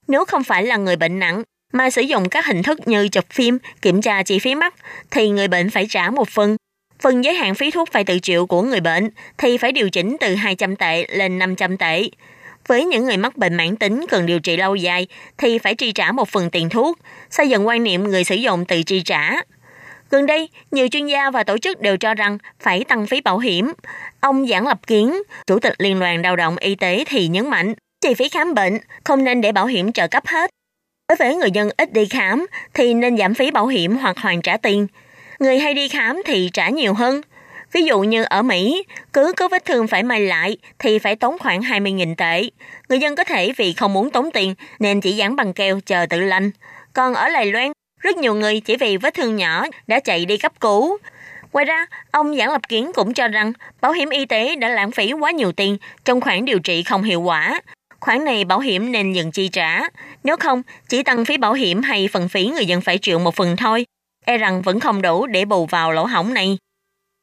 [0.08, 1.44] Nếu không phải là người bệnh nặng
[1.74, 4.76] mà sử dụng các hình thức như chụp phim, kiểm tra chi phí mắc
[5.12, 6.56] thì người bệnh phải trả một phần
[7.04, 10.18] Phần giới hạn phí thuốc phải tự chịu của người bệnh thì phải điều chỉnh
[10.20, 12.10] từ 200 tệ lên 500 tệ.
[12.68, 15.92] Với những người mắc bệnh mãn tính cần điều trị lâu dài thì phải chi
[15.92, 19.32] trả một phần tiền thuốc, xây dựng quan niệm người sử dụng tự chi trả.
[20.10, 23.40] Gần đây, nhiều chuyên gia và tổ chức đều cho rằng phải tăng phí bảo
[23.40, 23.74] hiểm.
[24.20, 25.14] Ông Giảng Lập Kiến,
[25.48, 28.78] Chủ tịch Liên đoàn Lao động Y tế thì nhấn mạnh, chi phí khám bệnh
[29.04, 30.50] không nên để bảo hiểm trợ cấp hết.
[31.10, 34.42] Đối với người dân ít đi khám thì nên giảm phí bảo hiểm hoặc hoàn
[34.42, 34.88] trả tiền–
[35.44, 37.22] người hay đi khám thì trả nhiều hơn.
[37.72, 41.38] Ví dụ như ở Mỹ, cứ có vết thương phải may lại thì phải tốn
[41.40, 42.50] khoảng 20.000 tệ.
[42.90, 46.06] Người dân có thể vì không muốn tốn tiền nên chỉ dán bằng keo chờ
[46.10, 46.52] tự lành.
[46.94, 50.38] Còn ở Lài Loan, rất nhiều người chỉ vì vết thương nhỏ đã chạy đi
[50.38, 50.98] cấp cứu.
[51.54, 54.92] Ngoài ra, ông Giảng Lập Kiến cũng cho rằng bảo hiểm y tế đã lãng
[54.92, 57.62] phí quá nhiều tiền trong khoản điều trị không hiệu quả.
[58.00, 59.82] Khoản này bảo hiểm nên dừng chi trả.
[60.24, 63.36] Nếu không, chỉ tăng phí bảo hiểm hay phần phí người dân phải chịu một
[63.36, 63.86] phần thôi
[64.26, 66.58] e rằng vẫn không đủ để bù vào lỗ hổng này.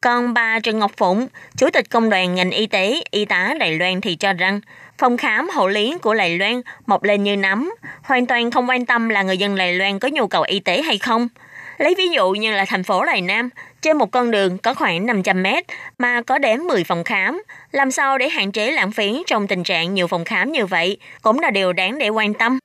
[0.05, 3.73] Còn bà Trần Ngọc Phụng, Chủ tịch Công đoàn ngành y tế, y tá Đài
[3.79, 4.61] Loan thì cho rằng
[4.99, 7.71] phòng khám hộ lý của Đài Loan mọc lên như nấm,
[8.03, 10.83] hoàn toàn không quan tâm là người dân Đài Loan có nhu cầu y tế
[10.83, 11.29] hay không.
[11.79, 13.51] Lấy ví dụ như là thành phố Đài Nam,
[13.83, 15.65] Trên một con đường có khoảng 500 mét
[15.99, 17.43] mà có đến 10 phòng khám.
[17.73, 20.99] Làm sao để hạn chế lãng phí trong tình trạng nhiều phòng khám như vậy
[21.23, 22.59] cũng là điều đáng để quan tâm.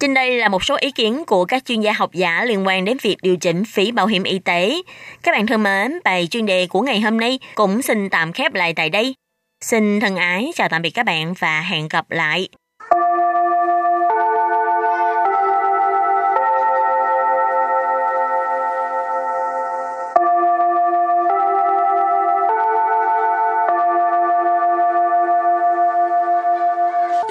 [0.00, 2.84] Trên đây là một số ý kiến của các chuyên gia học giả liên quan
[2.84, 4.82] đến việc điều chỉnh phí bảo hiểm y tế.
[5.22, 8.54] Các bạn thân mến, bài chuyên đề của ngày hôm nay cũng xin tạm khép
[8.54, 9.14] lại tại đây.
[9.64, 12.48] Xin thân ái chào tạm biệt các bạn và hẹn gặp lại.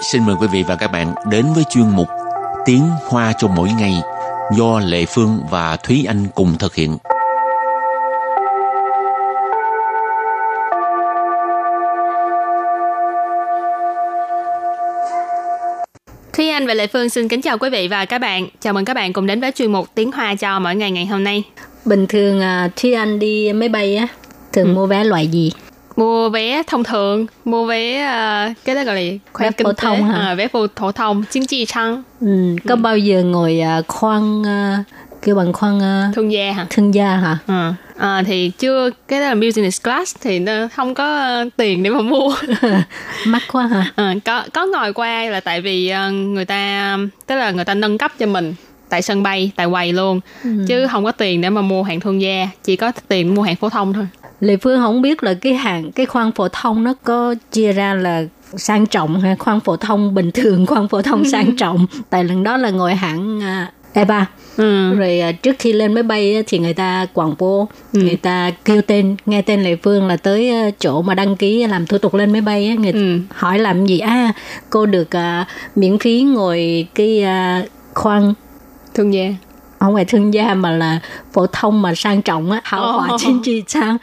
[0.02, 2.08] Xin mời quý vị và các bạn đến với chuyên mục
[2.68, 3.94] Tiếng Hoa cho mỗi ngày
[4.58, 6.98] do Lệ Phương và Thúy Anh cùng thực hiện.
[16.34, 18.48] Thúy Anh và Lệ Phương xin kính chào quý vị và các bạn.
[18.60, 21.06] Chào mừng các bạn cùng đến với chuyên mục Tiếng Hoa cho mỗi ngày ngày
[21.06, 21.44] hôm nay.
[21.86, 24.08] Bình thường à, Thúy Anh đi máy bay á,
[24.54, 24.74] thường ừ.
[24.74, 25.52] mua vé loại gì?
[25.98, 29.02] Mua vé thông thường mua vé uh, cái đó gọi là
[29.40, 30.20] vé phổ thông hả?
[30.20, 32.80] À, vé phổ, thông chính trị trang ừ, có ừ.
[32.82, 34.86] bao giờ ngồi uh, khoang uh,
[35.22, 36.68] kêu bằng khoang uh, thương gia hả?
[36.70, 37.38] thương gia hả?
[37.48, 37.72] Ừ.
[37.98, 41.90] à, thì chưa cái đó là business class thì nó không có uh, tiền để
[41.90, 42.36] mà mua.
[43.26, 43.92] Mắc quá hả?
[43.96, 47.74] À, có có ngồi qua là tại vì uh, người ta tức là người ta
[47.74, 48.54] nâng cấp cho mình
[48.90, 50.20] tại sân bay tại quầy luôn.
[50.44, 50.50] Ừ.
[50.68, 53.56] chứ không có tiền để mà mua hàng thương gia chỉ có tiền mua hàng
[53.56, 54.08] phổ thông thôi
[54.40, 57.94] Lê Phương không biết là cái hàng cái khoang phổ thông nó có chia ra
[57.94, 58.24] là
[58.56, 61.86] sang trọng hay khoang phổ thông bình thường khoang phổ thông sang trọng.
[62.10, 64.26] Tại lần đó là ngồi hãng uh, E3
[64.58, 64.96] ừ.
[64.96, 68.00] rồi uh, trước khi lên máy bay thì người ta quảng bố ừ.
[68.00, 71.68] người ta kêu tên nghe tên Lê Phương là tới uh, chỗ mà đăng ký
[71.68, 73.20] làm thủ tục lên máy bay người ừ.
[73.30, 74.00] hỏi làm gì?
[74.00, 74.34] À
[74.70, 78.34] cô được uh, miễn phí ngồi cái uh, khoang.
[78.94, 79.34] Thương gia
[79.80, 81.00] không phải thương gia mà là
[81.34, 83.98] phổ thông mà sang trọng á hảo hòa trên chi trang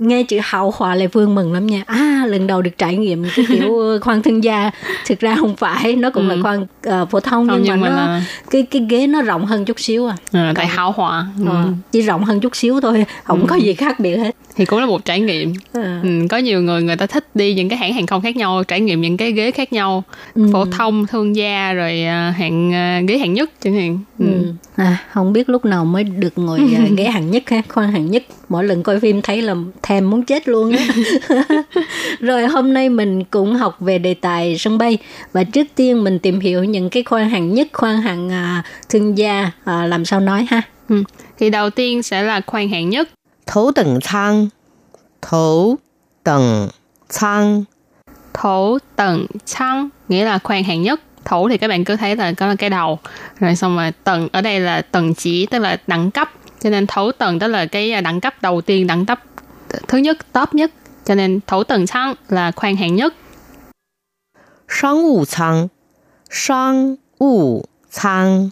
[0.00, 3.24] nghe chữ hào hòa lại vương mừng lắm nha à lần đầu được trải nghiệm
[3.36, 4.70] cái kiểu khoan thương gia
[5.06, 6.36] thực ra không phải nó cũng ừ.
[6.36, 6.62] là khoan
[7.02, 8.22] uh, phổ thông nhưng, nhưng mà, mà nó là...
[8.50, 11.44] cái cái ghế nó rộng hơn chút xíu à, à tại hào hòa ừ.
[11.48, 11.72] ừ.
[11.92, 13.46] chỉ rộng hơn chút xíu thôi không ừ.
[13.48, 16.00] có gì khác biệt hết thì cũng là một trải nghiệm à.
[16.02, 18.64] ừ, có nhiều người người ta thích đi những cái hãng hàng không khác nhau
[18.64, 20.46] trải nghiệm những cái ghế khác nhau ừ.
[20.52, 24.26] phổ thông thương gia rồi uh, hạng uh, ghế hạng nhất chẳng hạn ừ.
[24.26, 24.52] Ừ.
[24.76, 26.60] À, không biết lúc nào mới được ngồi
[26.96, 30.24] ghế hạng nhất ha khoan hạng nhất mỗi lần coi phim thấy là thèm muốn
[30.24, 30.86] chết luôn á.
[32.20, 34.98] Rồi hôm nay mình cũng học về đề tài sân bay.
[35.32, 39.18] Và trước tiên mình tìm hiểu những cái khoan hạng nhất khoan hạng uh, thương
[39.18, 40.62] gia uh, làm sao nói ha?
[40.88, 41.02] Ừ.
[41.38, 43.08] thì đầu tiên sẽ là khoan hạng nhất.
[43.46, 44.48] Thấu tầng thang.
[45.22, 45.76] Thấu
[46.24, 46.68] tầng
[47.08, 47.64] thang.
[48.34, 51.00] Thấu tầng thang nghĩa là khoan hạng nhất.
[51.24, 52.98] Thấu thì các bạn cứ thấy là có là cái đầu.
[53.40, 56.87] Rồi xong rồi tầng ở đây là tầng chỉ tức là đẳng cấp cho nên
[56.87, 59.19] thấu tầng tức là cái đẳng cấp đầu tiên đẳng cấp
[59.87, 60.71] thứ nhất top nhất
[61.05, 63.13] cho nên thấu tầng thang là khoan hạng nhất
[64.69, 65.67] Sang vụ thang
[66.29, 68.49] Sang vụ thang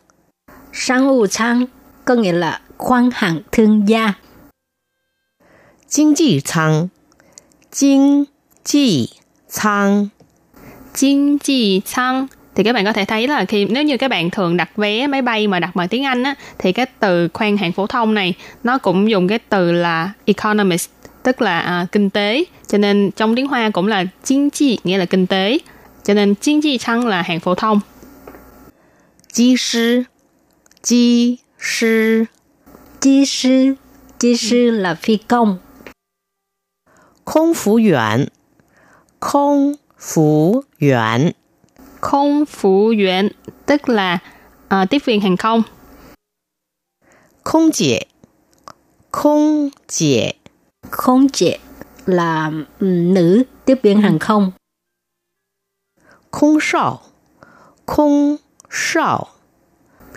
[0.73, 1.65] Sang vụ thang
[2.05, 4.13] có nghĩa là khoan hạng thương gia
[5.95, 6.89] Kinh济舱
[7.71, 8.25] Kinh
[8.63, 10.09] 济舱
[10.95, 12.27] Kinh济舱
[12.58, 15.06] thì các bạn có thể thấy là khi nếu như các bạn thường đặt vé
[15.06, 18.14] máy bay mà đặt bằng tiếng Anh á thì cái từ khoan hạng phổ thông
[18.14, 20.90] này nó cũng dùng cái từ là economist
[21.22, 22.44] tức là à, kinh tế.
[22.66, 25.58] Cho nên trong tiếng Hoa cũng là chính trị nghĩa là kinh tế.
[26.04, 27.80] Cho nên chính trị chăng là hạng phổ thông?
[29.34, 30.02] Kỹ sư.
[30.88, 32.24] Kỹ sư.
[33.00, 33.74] Kỹ sư.
[34.20, 35.58] Kỹ sư là phi công.
[37.24, 38.26] Không phục viên
[39.20, 41.30] Không phục viên
[42.01, 43.29] Không phục viên
[43.65, 44.19] tức là
[44.65, 45.63] uh, tiếp viên hàng không.
[47.43, 48.05] Không姐
[49.12, 50.33] Không姐
[50.89, 51.57] Không chị
[52.05, 54.51] là nữ tiếp viên hàng không.
[56.31, 57.01] Không sao
[57.86, 58.36] Không
[58.69, 59.27] sao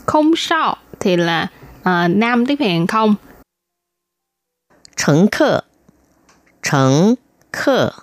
[0.07, 3.15] Không sao thì là uh, nam tiếp viên hàng không.
[4.97, 5.65] 乘客
[6.63, 7.17] 乘
[7.53, 7.95] 客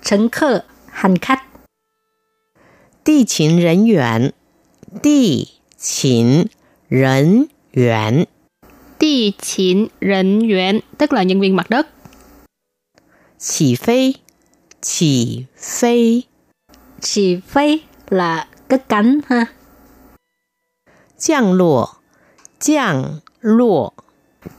[0.00, 1.44] 乘客hành khách.
[3.04, 4.32] Địa勤人员
[5.02, 6.48] 地勤
[6.88, 8.26] 人员
[8.98, 11.88] 地勤人员tức là nhân viên mặt đất.
[13.38, 14.14] Chỉ phi
[14.80, 16.22] Chỉ phi
[17.00, 17.80] Chỉ phi
[18.10, 19.46] là cất cánh ha.
[21.18, 21.88] 降落
[22.60, 23.94] 降落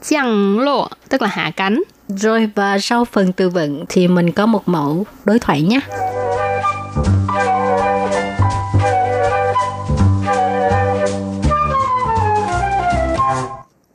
[0.02, 1.82] 降lộ tức là hạ cánh.
[2.08, 5.80] Rồi và sau phần tư vấn thì mình có một mẫu đối thoại nhé.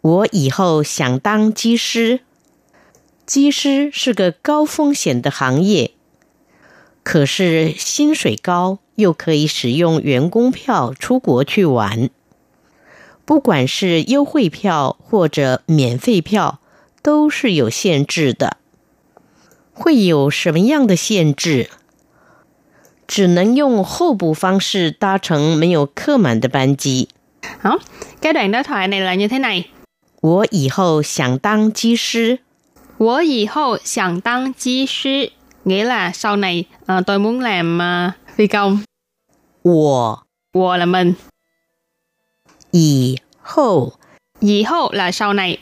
[0.02, 2.20] 我以后想当机师。
[3.26, 5.92] 机师是个高风险的行业，
[7.04, 12.10] 可是薪水高，又可以使用员工票出国去玩。
[13.26, 16.60] 不管是优惠票或者免费票，
[17.02, 18.58] 都是有限制的。
[19.74, 21.70] 会有什么样的限制？
[23.08, 27.10] 只能用候补方式搭乘没有客满的班机。
[27.64, 27.80] Đó,
[28.22, 29.66] cái đoạn đối thoại này là như thế này.
[30.22, 32.40] 我以后想当机师。
[32.98, 35.32] 我以后想当机师
[35.66, 38.80] nghĩa là sau này ờ, tôi muốn làm ờ, phi công.
[39.62, 41.16] 我我 là mình.
[42.72, 43.94] 以后
[44.40, 45.60] 以后 là sau này.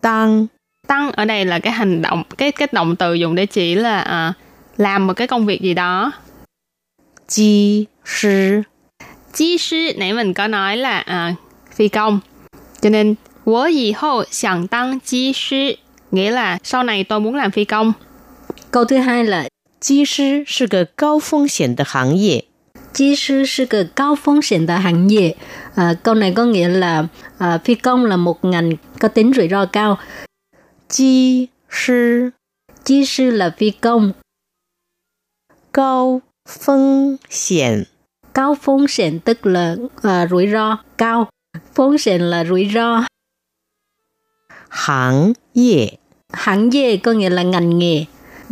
[0.00, 0.48] 当
[0.86, 4.00] Tăng ở đây là cái hành động, cái cái động từ dùng để chỉ là
[4.00, 4.32] ờ,
[4.76, 6.12] làm một cái công việc gì đó.
[7.26, 8.64] 机师
[9.32, 11.32] Chí sư nãy mình có nói là ờ,
[11.74, 12.20] phi công.
[12.80, 15.78] Cho nên 我以后想当机师
[16.10, 17.92] nghĩa là sau này tôi muốn làm phi công.
[18.70, 19.48] Câu thứ hai là
[19.80, 22.44] 机师是个高风险的行业。
[22.92, 25.36] Chi sư là cái cao phong险的行业.
[25.74, 27.06] À, câu này có nghĩa là
[27.38, 29.98] à, phi công là một ngành có tính rủi ro cao.
[30.88, 32.32] 机师
[32.84, 34.12] Chi sư là phi công.
[35.72, 37.86] 高风险
[38.34, 41.28] Cao phong险tức là à, rủi ro cao.
[41.74, 43.04] Phong险là rủi ro.
[44.68, 45.98] 行业
[46.32, 48.04] Hãng nghề có nghĩa là ngành nghề.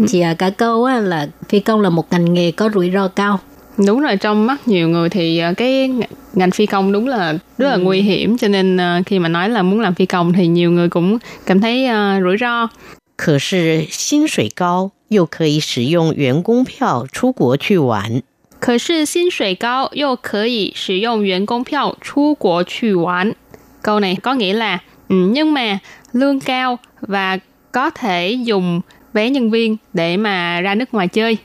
[0.09, 3.09] Thì à, cả câu á, là phi công là một ngành nghề có rủi ro
[3.09, 3.41] cao.
[3.87, 6.03] Đúng rồi, trong mắt nhiều người thì ờ, cái ng-
[6.35, 9.49] ngành phi công đúng là rất là nguy hiểm cho nên ờ, khi mà nói
[9.49, 12.69] là muốn làm phi công thì nhiều người cũng cảm thấy ờ, rủi ro.
[13.17, 18.23] 可是薪水高，又可以使用员工票出国去玩。
[18.65, 23.35] 可是薪水高又可以使用员工票出国去玩.
[23.83, 24.79] Câu này có nghĩa là
[25.09, 25.79] ừ, nhưng mà
[26.13, 27.39] lương cao và
[27.73, 28.81] có thể dùng
[29.13, 31.39] vé nhân viên để mà ra nước ngoài chơi.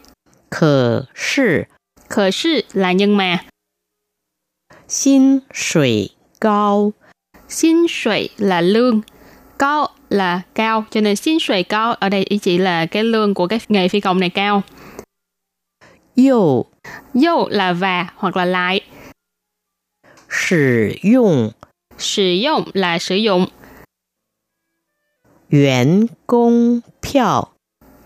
[0.49, 1.67] 可是
[2.09, 3.39] Khờ sư là nhưng mà
[4.87, 6.91] 薪水高，
[7.49, 9.01] Xin suy là lương,
[9.59, 13.33] cao là cao, cho nên xin suy cao ở đây ý chỉ là cái lương
[13.33, 14.63] của cái nghề phi công này cao.
[16.15, 16.67] 又
[17.13, 18.81] Dâu là và hoặc là lại,
[20.29, 21.51] 使用
[21.97, 23.47] sử dụng là sử dụng,
[25.49, 27.49] 员工票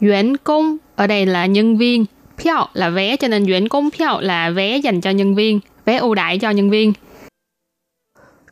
[0.01, 2.05] Yuán công ở đây là nhân viên,
[2.37, 6.69] 票là vé cho nên yuán công票là vé dành cho nhân viên, vé ưu đãi cho nhân
[6.69, 6.93] viên.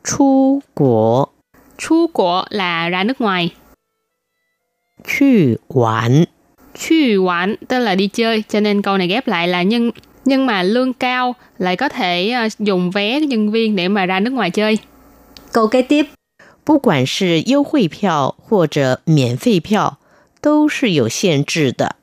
[0.04, 1.28] 出国
[1.78, 3.50] Chu của là ra nước ngoài,
[5.04, 6.26] 去玩。
[6.78, 9.90] Chu quán tức là đi chơi, cho nên câu này ghép lại là nhưng
[10.24, 14.20] nhưng mà lương cao lại có thể ờ, dùng vé nhân viên để mà ra
[14.20, 14.78] nước ngoài chơi.
[15.52, 16.06] Câu kế tiếp
[16.64, 19.98] 不管是优惠票或者免费票，
[20.42, 21.96] 都是有限制的。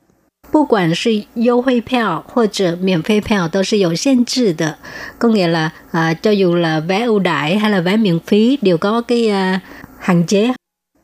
[0.52, 4.78] 不管是优惠票或者免费票都是有限制的.
[5.20, 8.58] Có nghĩa là à, cho dù là vé ưu đãi hay là vé miễn phí
[8.62, 9.62] đều có cái à,
[10.00, 10.54] hạn chế.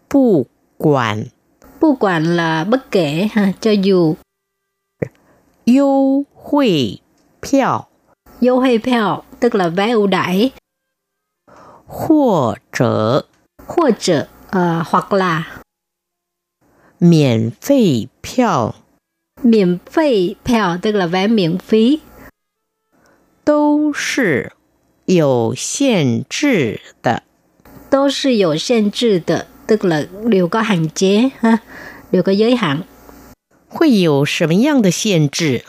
[0.09, 0.47] 不
[0.77, 1.25] 管
[1.79, 4.15] Bất quản là bất kể, ha, cho dù
[5.65, 6.99] 优惠
[7.45, 7.87] 票
[8.39, 10.51] 优惠票 tức là vé ưu đãi
[11.87, 13.25] 或者
[13.67, 15.43] hoặc者 à, hoặc là
[16.99, 18.75] 免费票
[19.43, 21.99] miễn phí票 tức là vé miễn phí
[23.43, 24.53] 都是
[25.05, 27.23] 有限制的。
[27.89, 31.57] 都是有限制的 tức là đều có hạn chế ha,
[32.11, 32.83] đều có giới hạn.
[33.67, 35.63] 会有什么样的限制？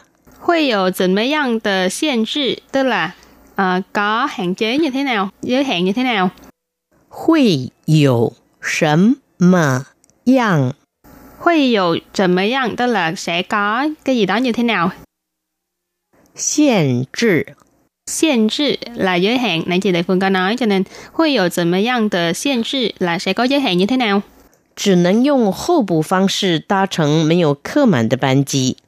[0.47, 3.15] 会有怎么样的限制 tức là
[3.55, 6.31] ờ, có hạn chế như thế nào, giới hạn như thế nào.
[7.09, 9.87] 会有什么
[10.25, 10.73] 样
[11.39, 14.91] Huy dụ怎么样 tức là sẽ có cái gì đó như thế nào.
[16.35, 17.55] 限制？
[18.07, 23.33] 限制là giới hạn, nãy chị Đại Phương có nói cho nên huy dụ怎么样的限制 là sẽ
[23.33, 24.23] có giới hạn như thế nào.
[24.75, 28.79] 只能用候补方式搭乘没有客满的班机。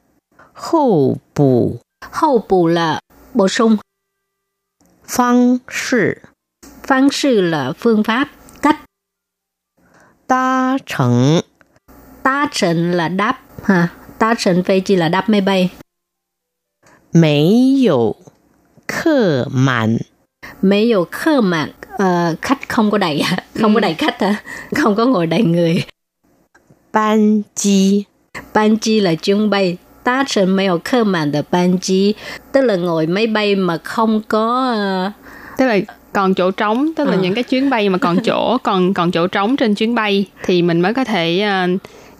[0.60, 1.76] hậu bù
[2.12, 3.00] hậu bù là
[3.34, 3.76] bổ sung
[5.06, 6.14] phương sự
[6.88, 8.28] phương sự là phương pháp
[8.62, 11.40] cách。ta thành
[12.22, 15.70] ta thành là đáp。ha ta thành phi chỉ là đáp máy bay
[17.12, 18.12] mấy dụ
[18.88, 19.96] khơ mạn
[20.62, 23.22] mấy dụ khơ mạn uh, khách không có đầy
[23.60, 24.42] không có đầy khách hả
[24.76, 28.04] không có ngồi đầy người。ban chi
[28.54, 32.14] ban chi là chuyến bay tá trịnh mấy dụ khơ mạn là ban chi,
[32.52, 35.10] tức là ngồi máy bay mà không có, ờ,
[35.58, 35.78] Tức là
[36.12, 37.18] còn chỗ trống tức là Ờ.
[37.22, 40.62] những cái chuyến bay mà còn chỗ còn còn chỗ trống trên chuyến bay thì
[40.62, 41.66] mình mới có thể à,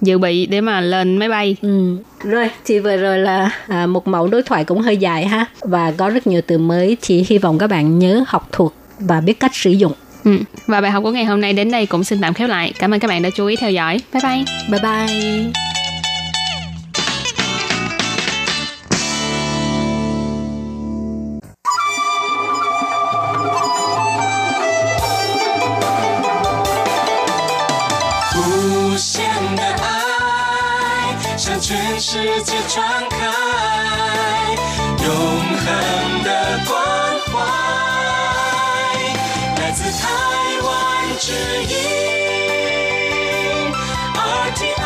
[0.00, 1.96] dự bị để mà lên máy bay Ừ.
[2.24, 5.92] Rồi, thì vừa rồi là à, một mẫu đối thoại cũng hơi dài ha và
[5.96, 9.40] có rất nhiều từ mới thì hy vọng các bạn nhớ học thuộc và biết
[9.40, 9.92] cách sử dụng.
[10.24, 10.36] ừ.
[10.66, 12.94] và bài học của ngày hôm nay đến đây cũng xin tạm khép lại cảm
[12.94, 15.79] ơn các bạn đã chú ý theo dõi bye bye Bye bye.
[32.12, 33.16] 世界传开，
[34.98, 35.68] 永恒
[36.24, 36.28] 的
[36.66, 36.74] 关
[37.30, 37.38] 怀，
[39.56, 40.08] 来自台
[40.64, 40.68] 湾
[41.20, 41.30] 之
[41.68, 41.72] 音
[44.14, 44.82] RTI。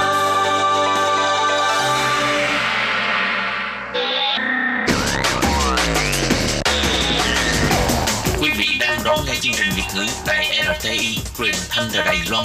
[8.38, 12.18] Quý vị đang đón nghe chương trình Việt ngữ tại RTI truyền thanh từ Đài
[12.28, 12.44] Loan.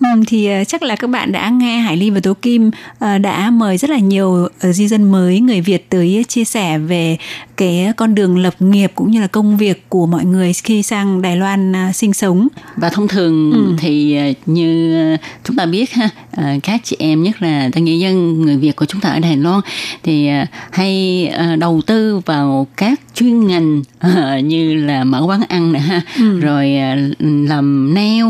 [0.00, 3.18] Ừ, thì ờ, chắc là các bạn đã nghe Hải Ly và Tố Kim ờ,
[3.18, 7.16] đã mời rất là nhiều ờ, di dân mới người Việt tới chia sẻ về
[7.56, 11.22] cái con đường lập nghiệp cũng như là công việc của mọi người khi sang
[11.22, 12.48] Đài Loan sinh sống.
[12.76, 13.74] Và thông thường Ừ.
[13.78, 16.08] thì như chúng ta biết ha,
[16.62, 19.60] các chị em nhất là nhân dân người Việt của chúng ta ở Đài Loan
[20.02, 20.28] thì
[20.70, 21.28] hay
[21.58, 23.82] đầu tư vào các chuyên ngành
[24.48, 26.40] như là mở quán ăn nè ha, Ừ.
[26.40, 26.72] rồi
[27.20, 28.24] làm nail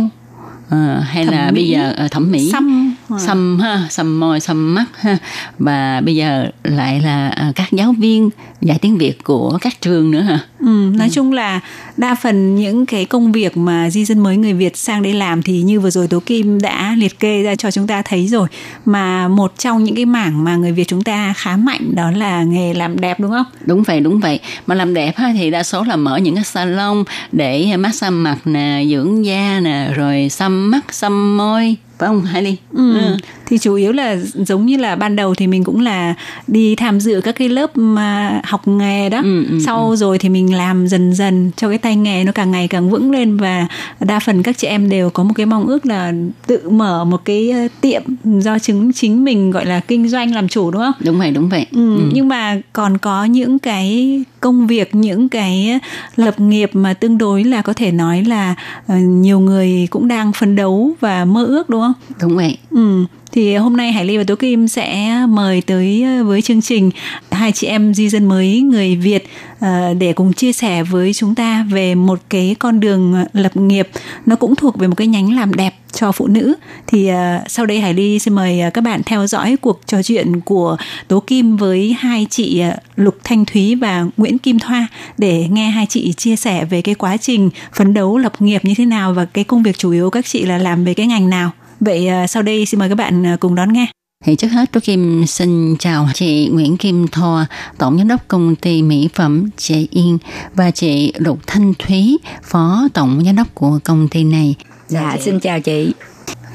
[0.68, 2.50] ờ, hay Thẩm là mỹ, bây giờ ờ, thẩm mỹ?
[2.52, 5.18] Xăm, xăm ha xăm môi xăm mắt ha.
[5.58, 10.10] Và bây giờ lại là à, các giáo viên dạy tiếng việt của các trường
[10.10, 10.38] nữa hả?
[10.60, 11.60] Ừ, nói chung là
[11.96, 15.42] đa phần những cái công việc mà di dân mới người Việt sang đây làm
[15.42, 18.48] thì như vừa rồi Tố Kim đã liệt kê ra cho chúng ta thấy rồi.
[18.84, 22.42] Mà một trong những cái mảng mà người Việt chúng ta khá mạnh đó là
[22.42, 23.46] nghề làm đẹp đúng không?
[23.66, 24.40] đúng vậy đúng vậy.
[24.66, 28.38] Mà làm đẹp ha thì đa số là mở những cái salon để massage mặt
[28.44, 33.16] nè dưỡng da nè rồi xăm mắt xăm môi phải không Hải Ừ.
[33.46, 36.14] Thì chủ yếu là giống như là ban đầu thì mình cũng là
[36.46, 39.20] đi tham dự các cái lớp mà học nghề đó.
[39.24, 42.50] Ừ, ừ, Sau rồi thì mình làm dần dần cho cái tay nghề nó càng
[42.50, 43.66] ngày càng vững lên và
[44.00, 46.12] đa phần các chị em đều có một cái mong ước là
[46.46, 50.48] tự mở một cái ờ, tiệm do chính chính mình gọi là kinh doanh làm
[50.48, 50.92] chủ đúng không?
[51.04, 55.80] đúng vậy đúng vậy Ừ, nhưng mà còn có những cái công việc những cái
[56.16, 58.54] lập nghiệp mà tương đối là có thể nói là
[58.86, 61.83] ờ, nhiều người cũng đang phấn đấu và mơ ước đúng không?
[62.20, 63.04] Đúng vậy Ừ.
[63.34, 66.90] Thì hôm nay Hải Ly và Tố Kim sẽ mời tới ờ, với chương trình
[67.30, 69.28] hai chị em di dân mới người Việt
[69.60, 73.56] ờ, để cùng chia sẻ với chúng ta về một cái con đường ờ, lập
[73.56, 73.88] nghiệp
[74.26, 76.54] nó cũng thuộc về một cái nhánh làm đẹp cho phụ nữ.
[76.86, 77.10] Thì
[77.48, 80.76] sau đây Hải Ly xin mời các bạn theo dõi cuộc trò chuyện của
[81.08, 82.62] Tố Kim với hai chị
[82.96, 84.86] Lục Thanh Thúy và Nguyễn Kim Thoa
[85.18, 88.74] để nghe hai chị chia sẻ về cái quá trình phấn đấu lập nghiệp như
[88.76, 91.30] thế nào và cái công việc chủ yếu các chị là làm về cái ngành
[91.30, 91.50] nào.
[91.80, 93.86] Vậy sau đây xin mời các bạn à, cùng đón nghe.
[94.24, 97.46] Thì trước hết tôi Kim xin chào chị Nguyễn Kim Thoa,
[97.78, 100.18] Tổng Giám đốc Công ty Mỹ phẩm Trẻ Yên
[100.54, 104.54] và chị Lục Thanh Thúy, Phó Tổng Giám đốc của công ty này.
[104.88, 105.92] Dạ, xin chào chị.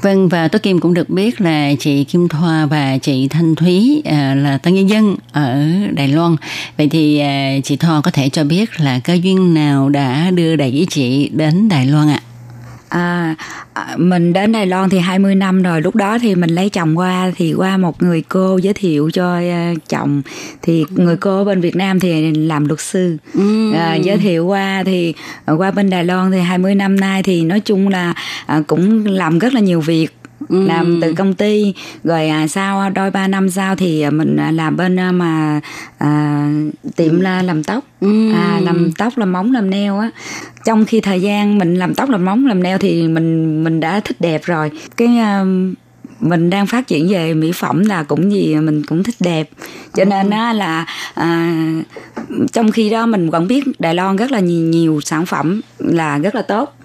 [0.02, 4.02] Vâng và tôi Kim cũng được biết là chị Kim Thoa và chị Thanh Thúy
[4.04, 6.36] à, là tân nhân dân ở Đài Loan.
[6.76, 10.56] Vậy thì à, chị Thoa có thể cho biết là cơ duyên nào đã đưa
[10.56, 12.20] đẩy chị đến Đài Loan ạ?
[12.24, 12.29] À,
[12.90, 13.36] à,
[13.96, 15.80] mình đến Đài Loan thì 20 năm rồi.
[15.80, 19.34] Lúc đó thì mình lấy chồng qua thì qua một người cô giới thiệu cho
[19.34, 20.22] à, chồng.
[20.62, 23.16] Thì người cô bên Việt Nam thì làm luật sư.
[23.34, 23.72] Ừ.
[23.72, 27.44] à, giới thiệu qua thì à, qua bên Đài Loan thì 20 năm nay thì
[27.44, 28.14] nói chung là
[28.46, 30.19] à, cũng làm rất là nhiều việc
[30.50, 30.66] Ừ.
[30.66, 31.74] làm từ công ty.
[32.04, 35.60] Rồi à, sau đôi ba năm sau thì à, mình à, làm bên à, mà
[35.98, 36.46] à,
[36.96, 37.84] tiệm là làm tóc.
[38.00, 38.32] Ừ.
[38.32, 40.10] à, làm tóc làm móng làm nail á.
[40.64, 44.00] Trong khi thời gian mình làm tóc làm móng làm nail thì mình mình đã
[44.00, 44.70] thích đẹp rồi.
[44.96, 45.44] Cái à,
[46.20, 49.48] mình đang phát triển về mỹ phẩm là cũng gì mình cũng thích đẹp.
[49.94, 51.52] Cho nên á là à,
[52.52, 56.18] trong khi đó mình vẫn biết Đài Loan rất là nhiều, nhiều sản phẩm là
[56.18, 56.76] rất là tốt.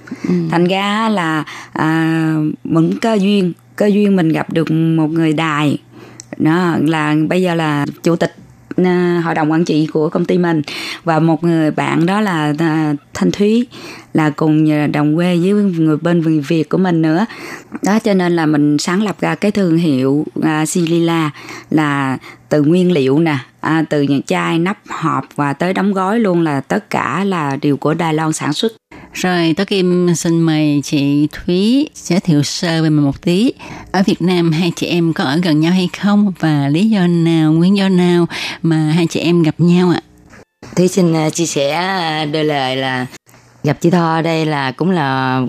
[0.52, 5.78] Thành ra là à, mình cơ duyên cơ duyên mình gặp được một người đài.
[6.38, 8.36] Đó là bây giờ là chủ tịch
[8.78, 10.62] ờ, hội đồng quản trị của công ty mình.
[11.04, 13.68] Và một người bạn đó là ờ, Thanh Thúy
[14.14, 17.26] là cùng đồng quê với người bên người Việt của mình nữa.
[17.84, 21.32] Đó cho nên là mình sáng lập ra cái thương hiệu ờ, Silila
[21.70, 22.18] là
[22.50, 23.38] từ nguyên liệu nè.
[23.62, 27.58] À, từ những chai nắp hộp và tới đóng gói luôn là tất cả là
[27.62, 28.72] đều của Đài Loan sản xuất
[29.16, 33.54] rồi, Tố Kim xin mời chị Thúy giới thiệu sơ về mình một tí.
[33.92, 37.08] Ở Việt Nam hai chị em có ở gần nhau hay không và lý do
[37.08, 38.28] nào, nguyên do nào
[38.62, 40.02] mà hai chị em gặp nhau ạ?
[40.76, 43.06] Thúy xin à, chia sẻ à, đôi lời là
[43.64, 45.42] gặp chị Tho đây là cũng là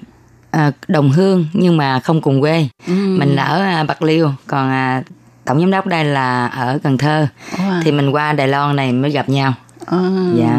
[0.50, 2.68] à, đồng hương nhưng mà không cùng quê.
[2.86, 2.92] Ừ.
[2.92, 4.72] Mình ở Bạc Liêu, còn
[5.44, 7.26] tổng giám đốc đây là ở Cần Thơ.
[7.56, 7.82] Wow.
[7.84, 9.54] Thì mình qua Đài Loan này mới gặp nhau.
[9.86, 9.98] À.
[10.38, 10.58] Dạ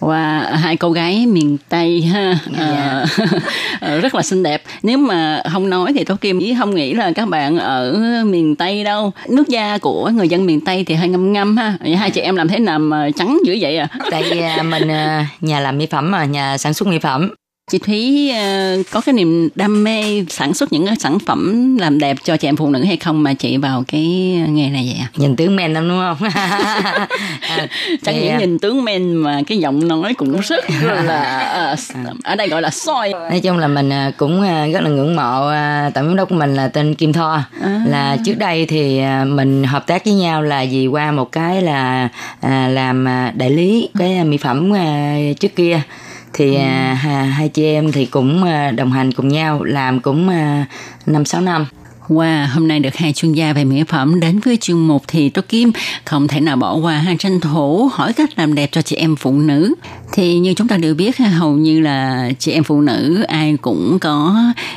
[0.00, 2.38] và hai cô gái miền tây ha.
[2.58, 3.08] Yeah.
[3.80, 4.62] à, rất là xinh đẹp.
[4.82, 7.96] Nếu mà không nói thì tôi kim ý không nghĩ là các bạn ở
[8.26, 9.12] miền tây đâu.
[9.28, 11.76] Nước da của người dân miền tây thì hơi ngâm ngâm ha.
[11.98, 13.88] Hai chị em làm thế nào mà trắng dữ vậy à?
[14.10, 17.30] Tại à, mình à, nhà làm mỹ phẩm mà nhà sản xuất mỹ phẩm
[17.70, 21.98] chị Thúy uh, có cái niềm đam mê sản xuất những cái sản phẩm làm
[21.98, 24.02] đẹp cho chị em phụ nữ hay không mà chị vào cái
[24.48, 25.08] nghề này vậy à?
[25.16, 26.28] Nhìn tướng men lắm đúng không?
[27.40, 27.66] à,
[28.02, 32.48] Chẳng những nhìn tướng men mà cái giọng nói cũng rất là uh, ở đây
[32.48, 33.12] gọi là soi.
[33.12, 34.42] Nói chung là mình cũng
[34.72, 35.50] rất là ngưỡng mộ
[35.94, 37.42] tổng giám đốc của mình là tên Kim Tho.
[37.60, 37.82] À.
[37.86, 42.08] Là trước đây thì mình hợp tác với nhau là vì qua một cái là
[42.68, 43.04] làm
[43.34, 44.72] đại lý cái mỹ phẩm
[45.40, 45.80] trước kia
[46.32, 46.60] thì ừ.
[46.60, 46.94] à,
[47.36, 50.66] hai chị em thì cũng à, đồng hành cùng nhau làm cũng à,
[51.06, 51.66] năm sáu năm
[52.10, 55.28] Wow, hôm nay được hai chuyên gia về mỹ phẩm đến với chuyên mục thì
[55.28, 55.72] tôi Kim
[56.04, 59.16] không thể nào bỏ qua hai tranh thủ hỏi cách làm đẹp cho chị em
[59.16, 59.74] phụ nữ.
[60.12, 63.98] Thì như chúng ta đều biết hầu như là chị em phụ nữ ai cũng
[63.98, 64.36] có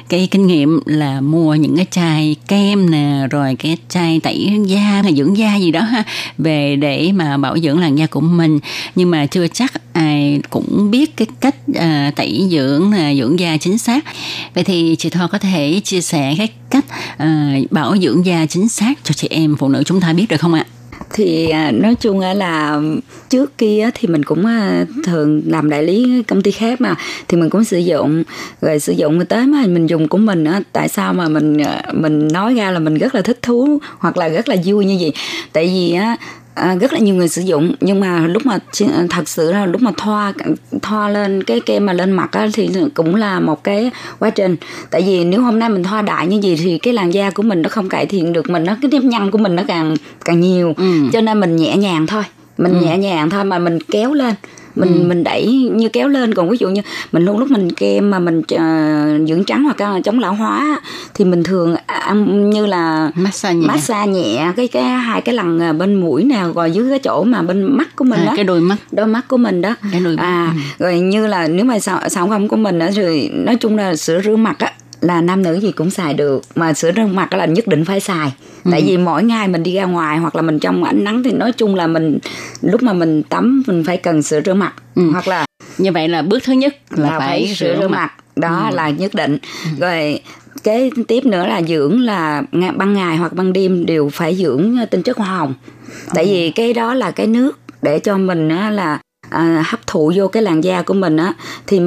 [0.10, 4.80] cái kinh nghiệm là mua những cái chai kem nè rồi cái chai tẩy da
[4.80, 6.04] hay dưỡng da gì đó ha
[6.38, 8.60] về để mà bảo dưỡng làn da của mình
[8.96, 13.58] nhưng mà chưa chắc ai cũng biết cái cách à, tẩy dưỡng à, dưỡng da
[13.58, 14.06] chính xác.
[14.54, 16.86] Vậy thì chị Tho có thể chia sẻ cái cách
[17.18, 20.38] à, bảo dưỡng da chính xác cho chị em phụ nữ chúng ta biết được
[20.38, 20.66] không ạ?
[21.14, 22.82] Thì à, nói chung là
[23.30, 26.95] trước kia thì mình cũng à, thường làm đại lý công ty khác mà.
[27.28, 28.24] Thì mình cũng sử dụng,
[28.61, 30.61] rồi sử dụng tới mà mình dùng của mình á.
[30.72, 34.18] Tại sao mà mình à, mình nói ra là mình rất là thích thú hoặc
[34.18, 35.14] là rất là vui như vậy?
[35.53, 36.18] Tại vì á
[36.54, 37.76] à, rất là nhiều người sử dụng.
[37.82, 38.60] Nhưng mà lúc mà
[39.10, 40.34] thật sự là lúc mà thoa
[40.82, 44.56] thoa lên cái kem mà lên mặt á, thì cũng là một cái quá trình.
[44.89, 47.43] Tại vì nếu hôm nay mình thoa đại như gì thì cái làn da của
[47.43, 49.95] mình nó không cải thiện được mình nó cái nếp nhăn của mình nó càng
[50.26, 50.74] càng nhiều.
[50.78, 50.93] Ừ.
[51.14, 52.24] cho nên mình nhẹ nhàng thôi.
[52.58, 52.86] Mình ừ.
[52.86, 54.34] nhẹ nhàng thôi mà mình kéo lên
[54.76, 55.07] mình ừ.
[55.07, 58.19] mình đẩy như kéo lên còn ví dụ như mình luôn lúc mình kem mà
[58.19, 60.82] mình uh, dưỡng trắng hoặc là chống lão hóa
[61.13, 65.59] thì mình thường ăn như là massage nhẹ, massage nhẹ cái cái hai cái lần
[65.59, 68.34] à, bên mũi nào rồi dưới cái chỗ mà bên mắt của mình à, đó
[68.36, 70.24] cái đôi mắt đôi mắt của mình đó cái đôi mắt.
[70.24, 70.86] à ừ.
[70.86, 73.95] rồi như là nếu mà sản, sản phẩm của mình đó thì nói chung là
[73.95, 74.71] sữa rửa mặt á
[75.04, 77.99] là nam nữ gì cũng xài được mà sữa rửa mặt là nhất định phải
[77.99, 78.34] xài
[78.64, 78.72] ừ.
[78.72, 81.32] tại vì mỗi ngày mình đi ra ngoài hoặc là mình trong ánh nắng thì
[81.32, 82.18] nói chung là mình
[82.62, 85.10] lúc mà mình tắm mình phải cần sữa rửa mặt ừ.
[85.12, 85.45] hoặc là
[85.78, 88.12] như vậy là bước thứ nhất là, là phải, phải sữa rửa mặt, mặt.
[88.36, 88.76] đó ừ.
[88.76, 89.70] là nhất định ừ.
[89.80, 90.20] rồi
[90.64, 92.43] cái tiếp nữa là dưỡng là
[92.76, 95.54] ban ngày hoặc ban đêm đều phải dưỡng tinh chất hoa hồng
[96.14, 96.30] tại ừ.
[96.30, 98.99] vì cái đó là cái nước để cho mình là
[99.34, 101.34] à, hấp thụ vô cái làn da của mình á
[101.68, 101.80] thì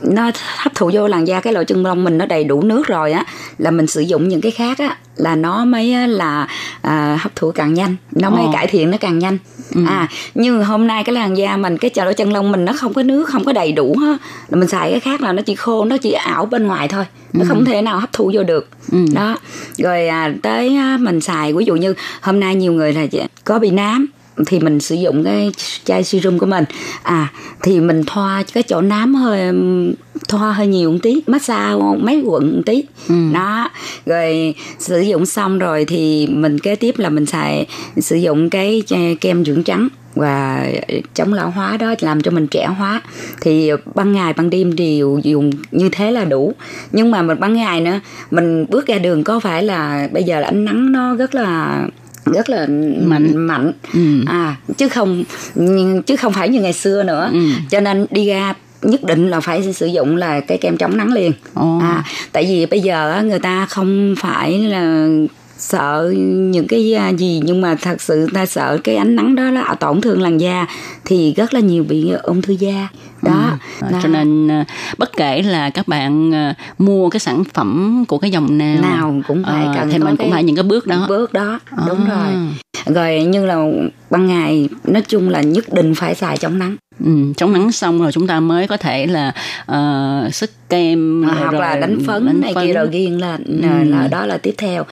[0.00, 2.86] nó hấp thụ vô làn da cái lỗ chân lông mình nó đầy đủ nước
[2.86, 3.24] rồi á
[3.58, 6.48] là mình sử dụng những cái khác á là nó mới là
[6.82, 8.52] à, hấp thụ càng nhanh nó mới Ồ.
[8.52, 9.38] cải thiện nó càng nhanh
[9.74, 9.80] ừ.
[9.88, 12.94] à nhưng hôm nay cái làn da mình cái lỗ chân lông mình nó không
[12.94, 15.54] có nước không có đầy đủ ha là mình xài cái khác là nó chỉ
[15.54, 17.46] khô nó chỉ ảo bên ngoài thôi nó ừ.
[17.48, 18.98] không thể nào hấp thụ vô được ừ.
[19.14, 19.36] đó
[19.78, 23.06] rồi à, tới à, mình xài ví dụ như hôm nay nhiều người là
[23.44, 24.06] có bị nám
[24.46, 25.52] thì mình sử dụng cái
[25.84, 26.64] chai serum của mình.
[27.02, 27.32] À
[27.62, 29.52] thì mình thoa cái chỗ nám hơi
[30.28, 32.84] thoa hơi nhiều một tí massage mấy quận một tí.
[33.08, 33.14] Ừ.
[33.34, 33.70] đó
[34.06, 37.66] rồi sử dụng xong rồi thì mình kế tiếp là mình xài
[37.96, 38.82] sử dụng cái
[39.20, 40.66] kem dưỡng trắng và
[41.14, 43.02] chống lão hóa đó làm cho mình trẻ hóa.
[43.40, 46.54] Thì ban ngày ban đêm đều dùng như thế là đủ.
[46.92, 50.40] Nhưng mà mình ban ngày nữa mình bước ra đường có phải là bây giờ
[50.40, 51.82] là ánh nắng nó rất là
[52.24, 52.66] rất là
[53.00, 54.24] mạnh mạnh ừ.
[54.26, 55.24] à chứ không
[56.06, 57.48] chứ không phải như ngày xưa nữa ừ.
[57.70, 61.12] cho nên đi ra nhất định là phải sử dụng là cái kem chống nắng
[61.12, 61.82] liền oh.
[61.82, 65.08] à tại vì bây giờ người ta không phải là
[65.58, 69.50] sợ những cái à, gì nhưng mà thật sự ta sợ cái ánh nắng đó
[69.50, 70.66] là tổn thương làn da
[71.04, 72.88] thì rất là nhiều bị ung thư da
[73.22, 73.86] đó, ừ.
[73.92, 73.98] đó.
[74.02, 74.64] cho nên à,
[74.98, 79.14] bất kể là các bạn à, mua cái sản phẩm của cái dòng nào nào
[79.28, 82.32] cũng phải cần thì mình cũng phải những cái bước đó bước đó đúng à.
[82.86, 83.66] rồi rồi như là
[84.10, 88.02] ban ngày nói chung là nhất định phải xài chống nắng Ừ, chống nắng xong
[88.02, 89.32] rồi chúng ta mới có thể là
[89.72, 92.66] uh, sức kem à, hoặc rồi là đánh phấn đánh này phấn.
[92.66, 93.90] kia rồi ghiêng lên ừ.
[93.90, 94.84] là đó là tiếp theo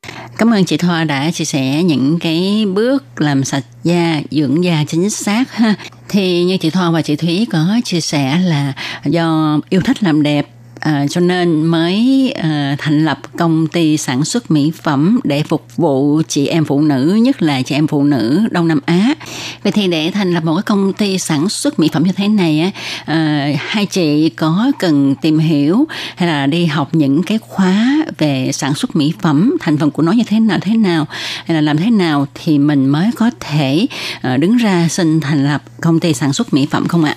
[0.43, 4.85] cảm ơn chị Thoa đã chia sẻ những cái bước làm sạch da, dưỡng da
[4.89, 5.75] chính xác ha.
[6.09, 8.73] Thì như chị Thoa và chị Thúy có chia sẻ là
[9.05, 10.47] do yêu thích làm đẹp
[10.83, 15.77] à, cho nên mới à, thành lập công ty sản xuất mỹ phẩm để phục
[15.77, 19.15] vụ chị em phụ nữ nhất là chị em phụ nữ đông nam á.
[19.63, 22.29] Vậy thì để thành lập một cái công ty sản xuất mỹ phẩm như thế
[22.29, 22.71] này á
[23.05, 28.51] à, hai chị có cần tìm hiểu hay là đi học những cái khóa về
[28.53, 31.07] sản xuất mỹ phẩm thành phần của nó như thế nào thế nào
[31.47, 33.87] hay là làm thế nào thì mình mới có thể
[34.21, 37.17] à, đứng ra xin thành lập công ty sản xuất mỹ phẩm không ạ?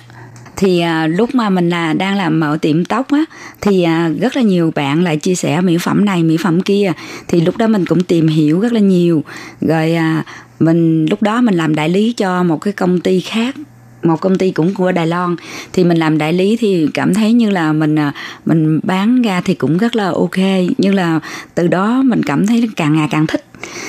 [0.56, 3.24] Thì à, lúc mà mình là đang làm mở tiệm tóc á
[3.60, 6.92] thì à, rất là nhiều bạn lại chia sẻ mỹ phẩm này mỹ phẩm kia.
[7.28, 9.24] Thì lúc đó mình cũng tìm hiểu rất là nhiều.
[9.60, 10.24] Rồi à,
[10.58, 13.54] mình lúc đó mình làm đại lý cho một cái công ty khác
[14.02, 15.36] một công ty cũng của Đài Loan.
[15.72, 18.12] Thì mình làm đại lý thì cảm thấy như là mình à,
[18.46, 20.38] mình bán ra thì cũng rất là ok.
[20.78, 21.20] Như là
[21.54, 23.44] từ đó mình cảm thấy càng ngày càng thích.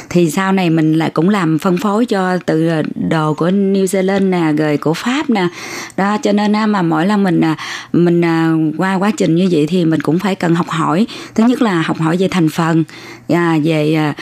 [0.09, 4.29] Thì sau này mình lại cũng làm phân phối cho từ đồ của New Zealand
[4.29, 5.47] nè, rồi của Pháp nè.
[5.97, 7.55] Đó, cho nên mà mỗi lần mình à,
[7.93, 11.07] mình à, qua quá trình như vậy thì mình cũng phải cần học hỏi.
[11.35, 12.83] Thứ nhất là học hỏi về thành phần
[13.63, 14.13] về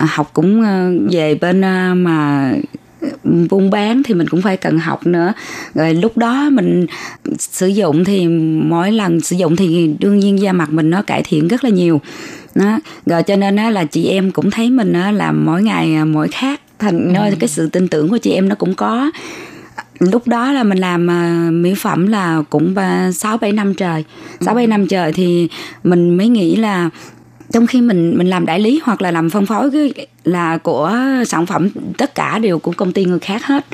[0.00, 0.62] học cũng
[1.10, 1.60] về bên
[2.04, 2.52] mà
[3.24, 5.32] buôn bán thì mình cũng phải cần học nữa.
[5.74, 6.86] Rồi lúc đó mình
[7.38, 8.26] sử dụng thì
[8.62, 11.70] mỗi lần sử dụng thì đương nhiên da mặt mình nó cải thiện rất là
[11.70, 12.00] nhiều.
[12.54, 12.78] Đó.
[13.06, 16.60] Rồi cho nên là chị em cũng thấy mình làm mỗi ngày à, mỗi khác.
[16.78, 17.36] Thành ừ.
[17.38, 19.10] cái sự tin tưởng của chị em nó cũng có.
[19.98, 22.74] Lúc đó là mình làm uh, mỹ phẩm là cũng
[23.14, 24.04] sáu bảy năm trời.
[24.40, 25.48] Sáu bảy năm trời thì
[25.84, 26.90] mình mới nghĩ là
[27.52, 30.98] trong khi mình mình làm đại lý hoặc là làm phân phối cái là của
[31.26, 31.68] sản phẩm
[31.98, 33.66] tất cả đều của công ty người khác hết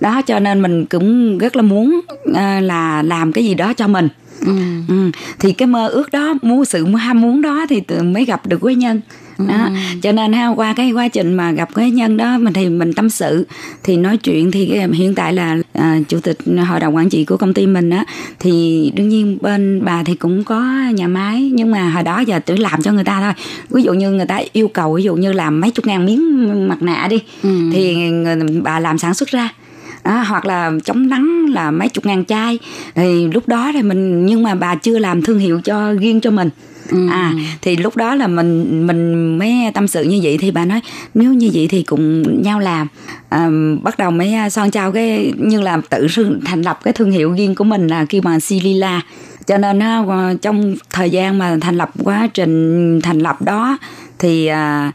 [0.00, 2.00] đó cho nên mình cũng rất là muốn
[2.30, 4.08] uh, là làm cái gì đó cho mình
[4.40, 4.56] ừ.
[4.88, 5.10] Ừ.
[5.38, 8.74] thì cái mơ ước đó muốn sự ham muốn đó thì mới gặp được quý
[8.74, 9.00] nhân
[9.38, 9.64] đó.
[9.64, 9.70] Ừ.
[10.02, 12.92] cho nên ha qua cái quá trình mà gặp cái nhân đó mình thì mình
[12.92, 13.46] tâm sự
[13.82, 17.36] thì nói chuyện thì hiện tại là à, chủ tịch hội đồng quản trị của
[17.36, 18.04] công ty mình á
[18.40, 20.62] thì đương nhiên bên bà thì cũng có
[20.94, 23.32] nhà máy nhưng mà hồi đó giờ chỉ làm cho người ta thôi.
[23.70, 26.68] Ví dụ như người ta yêu cầu ví dụ như làm mấy chục ngàn miếng
[26.68, 27.70] mặt nạ đi ừ.
[27.72, 27.96] thì
[28.62, 29.48] bà làm sản xuất ra.
[30.02, 32.58] À, hoặc là chống nắng là mấy chục ngàn chai.
[32.94, 36.30] Thì lúc đó thì mình nhưng mà bà chưa làm thương hiệu cho riêng cho
[36.30, 36.50] mình
[36.90, 37.08] ừ.
[37.10, 37.32] à
[37.62, 40.80] thì lúc đó là mình mình mới tâm sự như vậy thì bà nói
[41.14, 42.86] nếu như vậy thì cùng nhau làm
[43.28, 43.48] à,
[43.82, 46.06] bắt đầu mới à, son trao cái như là tự
[46.44, 49.00] thành lập cái thương hiệu riêng của mình là kêu bằng Silila
[49.46, 49.80] cho nên
[50.42, 53.78] trong thời gian mà thành lập quá trình thành lập đó
[54.18, 54.92] thì à,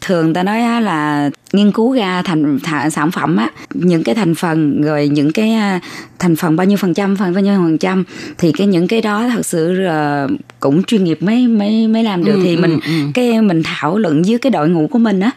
[0.00, 4.34] thường ta nói là nghiên cứu ra thành th- sản phẩm á những cái thành
[4.34, 5.80] phần rồi những cái à,
[6.18, 8.04] thành phần bao nhiêu phần trăm phần bao nhiêu phần trăm
[8.38, 10.28] thì cái những cái đó thật sự là
[10.60, 12.34] cũng chuyên nghiệp mới mới mới làm được.
[12.34, 13.10] Ừ, thì mình ừ, ừ.
[13.14, 15.30] cái mình thảo luận với cái đội ngũ của mình á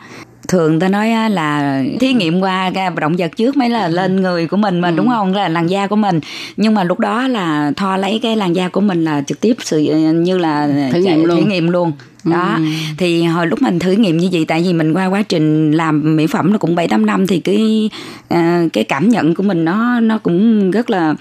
[0.47, 4.47] thường ta nói là thí nghiệm qua cái động vật trước mới là lên người
[4.47, 4.93] của mình mà ừ.
[4.95, 5.33] đúng không?
[5.33, 6.19] Là làn da của mình.
[6.57, 9.55] Nhưng mà lúc đó là tho lấy cái làn da của mình là trực tiếp
[9.59, 9.79] sự
[10.13, 11.91] như là thử nghiệm luôn thử nghiệm luôn
[12.25, 12.63] đó ừ.
[12.97, 16.15] thì hồi lúc mình thử nghiệm như vậy tại vì mình qua quá trình làm
[16.15, 17.89] mỹ phẩm nó cũng bảy tám năm thì cái
[18.33, 21.15] uh, cái cảm nhận của mình nó nó cũng rất là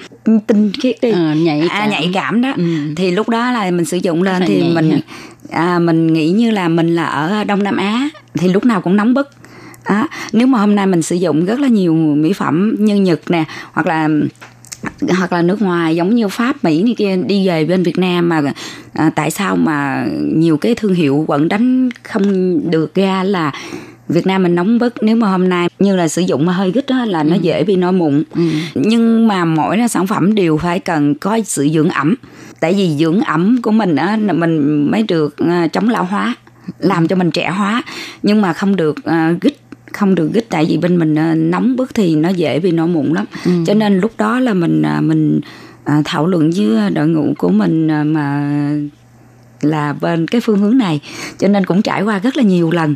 [0.47, 1.83] tinh khiết đi à, nhạy à, cảm.
[1.83, 2.65] À, nhạy cảm đó ừ.
[2.97, 5.01] thì lúc đó là mình sử dụng lên thì mình
[5.51, 8.97] à, mình nghĩ như là mình là ở đông nam á thì lúc nào cũng
[8.97, 9.31] nóng bức
[9.85, 13.21] à, nếu mà hôm nay mình sử dụng rất là nhiều mỹ phẩm như nhật
[13.31, 14.09] nè hoặc là
[15.17, 18.29] hoặc là nước ngoài giống như pháp mỹ này kia đi về bên việt nam
[18.29, 18.43] mà
[18.93, 23.53] à, tại sao mà nhiều cái thương hiệu quận đánh không được ra là
[24.09, 26.73] Việt Nam mình nóng bức nếu mà hôm nay như là sử dụng mà hơi
[26.73, 27.41] gít đó là nó ừ.
[27.43, 28.43] dễ bị nổi mụn ừ.
[28.75, 32.15] nhưng mà mỗi sản phẩm đều phải cần có sự dưỡng ẩm
[32.61, 36.35] tại vì dưỡng ẩm của mình á mình mới được uh, chống lão hóa
[36.79, 37.83] làm cho mình trẻ hóa
[38.23, 39.55] nhưng mà không được uh, gít
[39.93, 42.89] không được gích tại vì bên mình uh, nóng bức thì nó dễ bị nổi
[42.89, 43.27] mụn lắm.
[43.45, 43.53] Ừ.
[43.67, 45.41] cho nên lúc đó là mình uh, mình
[45.83, 48.51] uh, thảo luận với đội ngũ của mình mà
[49.61, 51.01] là bên cái phương hướng này.
[51.39, 52.95] Cho nên cũng trải qua rất là nhiều lần.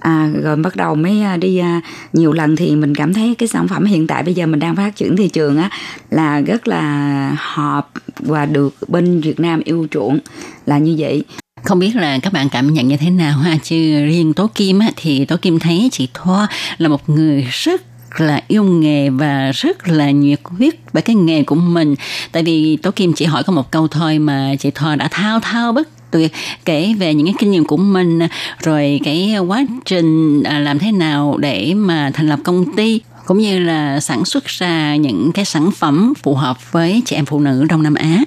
[0.00, 1.80] À, rồi bắt đầu mới đi à,
[2.12, 4.76] nhiều lần thì mình cảm thấy cái sản phẩm hiện tại bây giờ mình đang
[4.76, 5.70] phát triển thị trường á
[6.10, 10.18] là rất là hợp và được bên Việt Nam yêu chuộng
[10.66, 11.24] là như vậy
[11.64, 14.78] không biết là các bạn cảm nhận như thế nào ha chứ riêng tố kim
[14.78, 16.48] á, thì tố kim thấy chị thoa
[16.78, 17.82] là một người rất
[18.20, 21.94] là yêu nghề và rất là nhiệt huyết về cái nghề của mình
[22.32, 25.40] tại vì tố kim chỉ hỏi có một câu thôi mà chị thoa đã thao
[25.40, 26.32] thao bất tuyệt
[26.64, 28.18] kể về những cái kinh nghiệm của mình
[28.62, 33.38] rồi cái quá trình à, làm thế nào để mà thành lập công ty cũng
[33.38, 37.40] như là sản xuất ra những cái sản phẩm phù hợp với chị em phụ
[37.40, 38.22] nữ Đông Nam Á.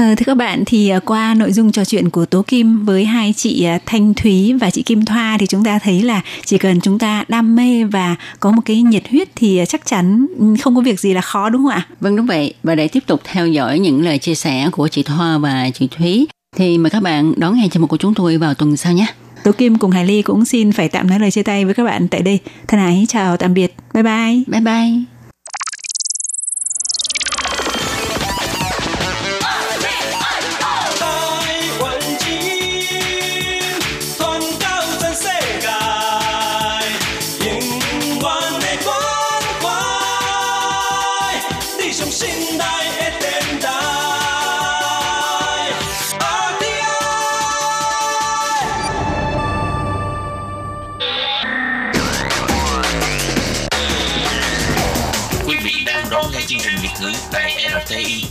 [0.00, 3.04] À, thưa các bạn thì à, qua nội dung trò chuyện của Tố Kim với
[3.04, 6.58] hai chị à, Thanh Thúy và chị Kim Thoa thì chúng ta thấy là chỉ
[6.58, 10.26] cần chúng ta đam mê và có một cái nhiệt huyết thì chắc chắn
[10.62, 11.86] không có việc gì là khó đúng không ạ?
[12.00, 15.02] Vâng đúng vậy và để tiếp tục theo dõi những lời chia sẻ của chị
[15.02, 16.26] Thoa và chị Thúy
[16.56, 19.06] thì mời các bạn đón nghe chương mục của chúng tôi vào tuần sau nhé.
[19.44, 21.84] Tố Kim cùng Hải Ly cũng xin phải tạm nói lời chia tay với các
[21.84, 22.38] bạn tại đây.
[22.68, 23.74] Thân ái chào tạm biệt.
[23.94, 24.42] Bye bye.
[24.46, 25.09] Bye bye.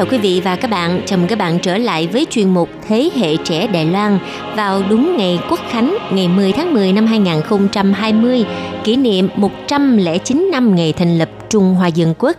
[0.00, 1.02] Chào quý vị và các bạn.
[1.06, 4.18] Chào mừng các bạn trở lại với chuyên mục Thế hệ trẻ Đài Loan
[4.56, 8.44] vào đúng ngày Quốc Khánh ngày 10 tháng 10 năm 2020,
[8.84, 12.36] kỷ niệm 109 năm ngày thành lập Trung Hoa Dân Quốc.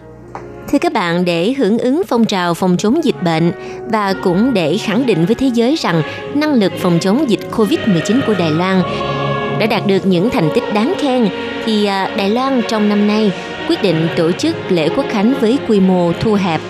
[0.72, 3.52] Thưa các bạn, để hưởng ứng phong trào phòng chống dịch bệnh
[3.92, 6.02] và cũng để khẳng định với thế giới rằng
[6.34, 8.82] năng lực phòng chống dịch COVID-19 của Đài Loan
[9.60, 11.30] đã đạt được những thành tích đáng khen,
[11.66, 13.32] thì à, Đài Loan trong năm nay
[13.70, 16.62] quyết định tổ chức lễ quốc khánh với quy mô thu hẹp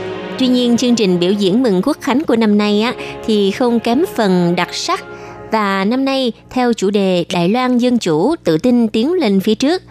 [0.42, 2.94] Tuy nhiên, chương trình biểu diễn mừng quốc khánh của năm nay á,
[3.26, 5.04] thì không kém phần đặc sắc
[5.52, 9.56] và năm nay, theo chủ đề Đài Loan dân chủ tự tin tiến lên phía
[9.56, 9.82] trước.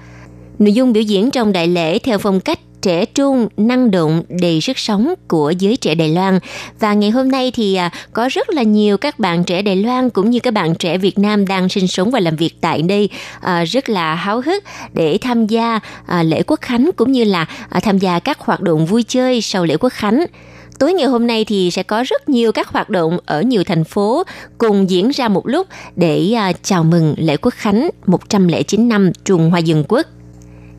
[0.59, 4.61] Nội dung biểu diễn trong đại lễ theo phong cách trẻ trung, năng động, đầy
[4.61, 6.39] sức sống của giới trẻ Đài Loan.
[6.81, 10.11] Và ngày hôm nay thì à, có rất là nhiều các bạn trẻ Đài Loan
[10.11, 13.09] cũng như các bạn trẻ Việt Nam đang sinh sống và làm việc tại đây
[13.41, 17.47] à, rất là háo hức để tham gia à, lễ Quốc Khánh cũng như là
[17.83, 20.24] tham gia các hoạt động vui chơi sau lễ Quốc Khánh.
[20.78, 23.85] Tối ngày hôm nay thì sẽ có rất nhiều các hoạt động ở nhiều thành
[23.85, 24.22] phố
[24.59, 25.66] cùng diễn ra một lúc
[25.97, 30.07] để chào mừng lễ Quốc Khánh 109 năm Trung Hoa Dân Quốc.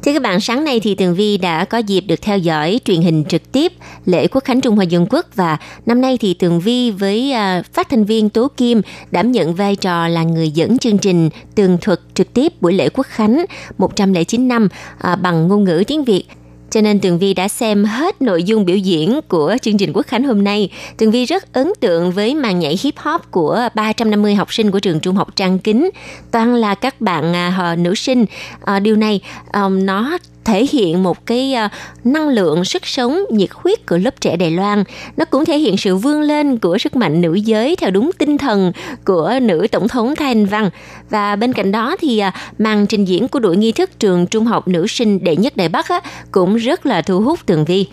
[0.03, 3.01] Thưa các bạn, sáng nay thì Tường Vi đã có dịp được theo dõi truyền
[3.01, 3.73] hình trực tiếp
[4.05, 7.65] lễ Quốc khánh Trung Hoa Dân Quốc và năm nay thì Tường Vi với uh,
[7.73, 8.81] phát thanh viên Tố Kim
[9.11, 12.89] đảm nhận vai trò là người dẫn chương trình tường thuật trực tiếp buổi lễ
[12.89, 13.45] Quốc khánh
[13.77, 14.67] 109 năm
[15.11, 16.25] uh, bằng ngôn ngữ tiếng Việt
[16.71, 20.07] cho nên Tường Vi đã xem hết nội dung biểu diễn của chương trình Quốc
[20.07, 20.69] Khánh hôm nay.
[20.97, 24.79] Tường Vi rất ấn tượng với màn nhảy hip hop của 350 học sinh của
[24.79, 25.89] trường trung học Trang Kính.
[26.31, 28.25] Toàn là các bạn à, nữ sinh.
[28.61, 29.21] À, điều này
[29.69, 31.71] nó thể hiện một cái uh,
[32.05, 34.83] năng lượng sức sống nhiệt huyết của lớp trẻ Đài Loan.
[35.17, 38.37] Nó cũng thể hiện sự vươn lên của sức mạnh nữ giới theo đúng tinh
[38.37, 38.71] thần
[39.05, 40.69] của nữ tổng thống Thái Anh Văn.
[41.09, 44.45] Và bên cạnh đó thì uh, màn trình diễn của đội nghi thức trường trung
[44.45, 47.85] học nữ sinh đệ nhất Đài Bắc á, cũng rất là thu hút Tường Vi.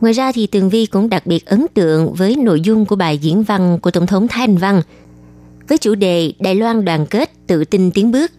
[0.00, 3.18] Ngoài ra thì Tường Vi cũng đặc biệt ấn tượng với nội dung của bài
[3.18, 4.82] diễn văn của Tổng thống Thái Anh Văn
[5.68, 8.32] với chủ đề Đài Loan đoàn kết tự tin tiến bước.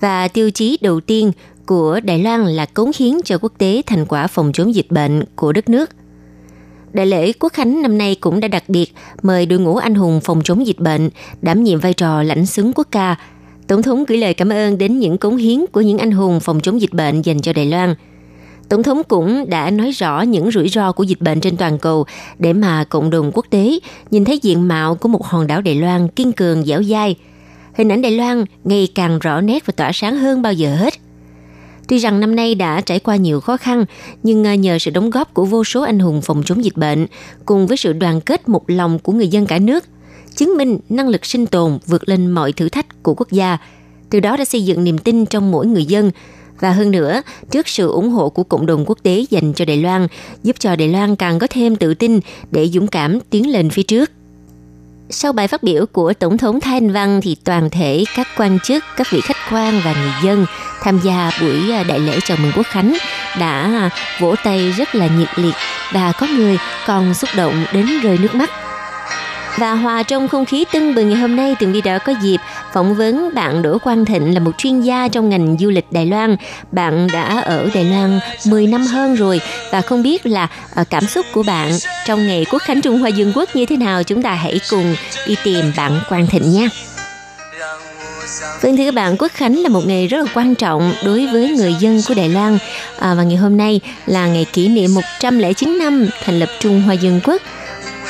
[0.00, 1.32] Và tiêu chí đầu tiên
[1.66, 5.24] của Đài Loan là cống hiến cho quốc tế thành quả phòng chống dịch bệnh
[5.36, 5.90] của đất nước.
[6.92, 10.20] Đại lễ Quốc Khánh năm nay cũng đã đặc biệt mời đội ngũ anh hùng
[10.24, 11.10] phòng chống dịch bệnh
[11.42, 13.16] đảm nhiệm vai trò lãnh xứng quốc ca.
[13.66, 16.60] Tổng thống gửi lời cảm ơn đến những cống hiến của những anh hùng phòng
[16.60, 17.94] chống dịch bệnh dành cho Đài Loan.
[18.68, 22.06] Tổng thống cũng đã nói rõ những rủi ro của dịch bệnh trên toàn cầu
[22.38, 23.78] để mà cộng đồng quốc tế
[24.10, 27.16] nhìn thấy diện mạo của một hòn đảo Đài Loan kiên cường dẻo dai.
[27.74, 30.94] Hình ảnh Đài Loan ngày càng rõ nét và tỏa sáng hơn bao giờ hết.
[31.88, 33.84] Tuy rằng năm nay đã trải qua nhiều khó khăn,
[34.22, 37.06] nhưng à, nhờ sự đóng góp của vô số anh hùng phòng chống dịch bệnh,
[37.46, 39.84] cùng với sự đoàn kết một lòng của người dân cả nước,
[40.34, 43.58] chứng minh năng lực sinh tồn vượt lên mọi thử thách của quốc gia.
[44.10, 46.10] Từ đó đã xây dựng niềm tin trong mỗi người dân
[46.60, 49.76] Và hơn nữa, trước sự ủng hộ của cộng đồng quốc tế dành cho Đài
[49.76, 50.06] Loan,
[50.42, 52.20] giúp cho Đài Loan càng có thêm tự tin
[52.50, 54.10] để dũng cảm tiến lên phía trước.
[55.14, 58.58] Sau bài phát biểu của Tổng thống Thái Anh Văn thì toàn thể các quan
[58.60, 60.46] chức, các vị khách quan và người dân
[60.82, 62.96] tham gia buổi à, đại lễ chào mừng quốc khánh
[63.38, 63.90] đã à,
[64.20, 65.54] vỗ tay rất là nhiệt liệt
[65.92, 68.50] và có người còn xúc động đến rơi nước mắt.
[69.58, 72.36] Và hòa trong không khí tưng bừng ngày hôm nay, Tường Vi đã có dịp
[72.72, 76.06] phỏng vấn bạn Đỗ Quang Thịnh là một chuyên gia trong ngành du lịch Đài
[76.06, 76.36] Loan.
[76.72, 79.40] Bạn đã ở Đài Loan 10 năm hơn rồi
[79.72, 81.72] và không biết là ờ, cảm xúc của bạn
[82.06, 84.02] trong ngày Quốc khánh Trung Hoa Dương Quốc như thế nào.
[84.02, 84.96] Chúng ta hãy cùng
[85.26, 86.68] đi tìm bạn Quang Thịnh nha.
[88.62, 91.48] Vâng thưa các bạn, Quốc Khánh là một ngày rất là quan trọng đối với
[91.48, 92.58] người dân của Đài Loan
[92.98, 96.94] à, và ngày hôm nay là ngày kỷ niệm 109 năm thành lập Trung Hoa
[96.94, 97.42] Dân Quốc.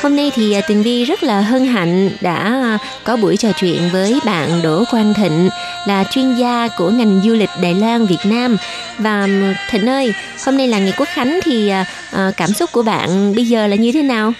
[0.05, 2.61] Hôm nay thì à, Tường Vi rất là hân hạnh đã
[3.03, 5.49] có buổi trò chuyện với bạn Đỗ Quang Thịnh
[5.87, 8.55] là chuyên gia của ngành du lịch Đài Loan Việt Nam.
[8.99, 9.27] Và à,
[9.69, 10.13] Thịnh ơi
[10.45, 11.85] hôm nay là ngày Quốc Khánh thì à,
[12.37, 14.31] cảm xúc của bạn bây giờ là như thế nào?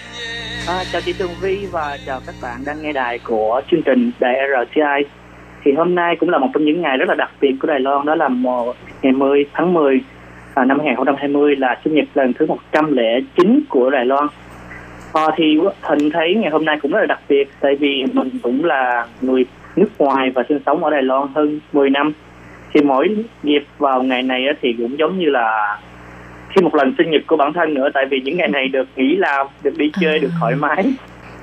[0.66, 4.10] À, chào chị Tường Vi và chào các bạn đang nghe đài của chương trình
[4.20, 4.34] đài
[4.70, 5.10] RTI
[5.64, 7.80] thì hôm nay cũng là một trong những ngày rất là đặc biệt của Đài
[7.80, 10.00] Loan đó là một ngày 10 tháng 10
[10.56, 14.26] năm 2020 là sinh nhật lần thứ 109 của Đài Loan.
[15.16, 15.58] Ờ, thì
[15.88, 19.06] Thịnh thấy ngày hôm nay cũng rất là đặc biệt tại vì mình cũng là
[19.20, 19.44] người
[19.76, 22.12] nước ngoài và sinh sống ở Đài Loan hơn 10 năm
[22.74, 25.78] thì mỗi dịp vào ngày này thì cũng giống như là
[26.54, 28.88] khi một lần sinh nhật của bản thân nữa tại vì những ngày này được
[28.96, 30.84] nghỉ làm được đi chơi được thoải mái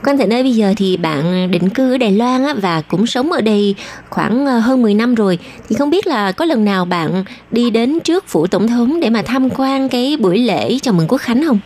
[0.05, 3.05] Quan Thịnh ơi, bây giờ thì bạn định cư ở Đài Loan á, và cũng
[3.05, 3.75] sống ở đây
[4.09, 5.39] khoảng ờ, hơn 10 năm rồi.
[5.69, 9.09] Thì không biết là có lần nào bạn đi đến trước phủ tổng thống để
[9.09, 11.59] mà tham quan cái buổi lễ chào mừng quốc khánh không?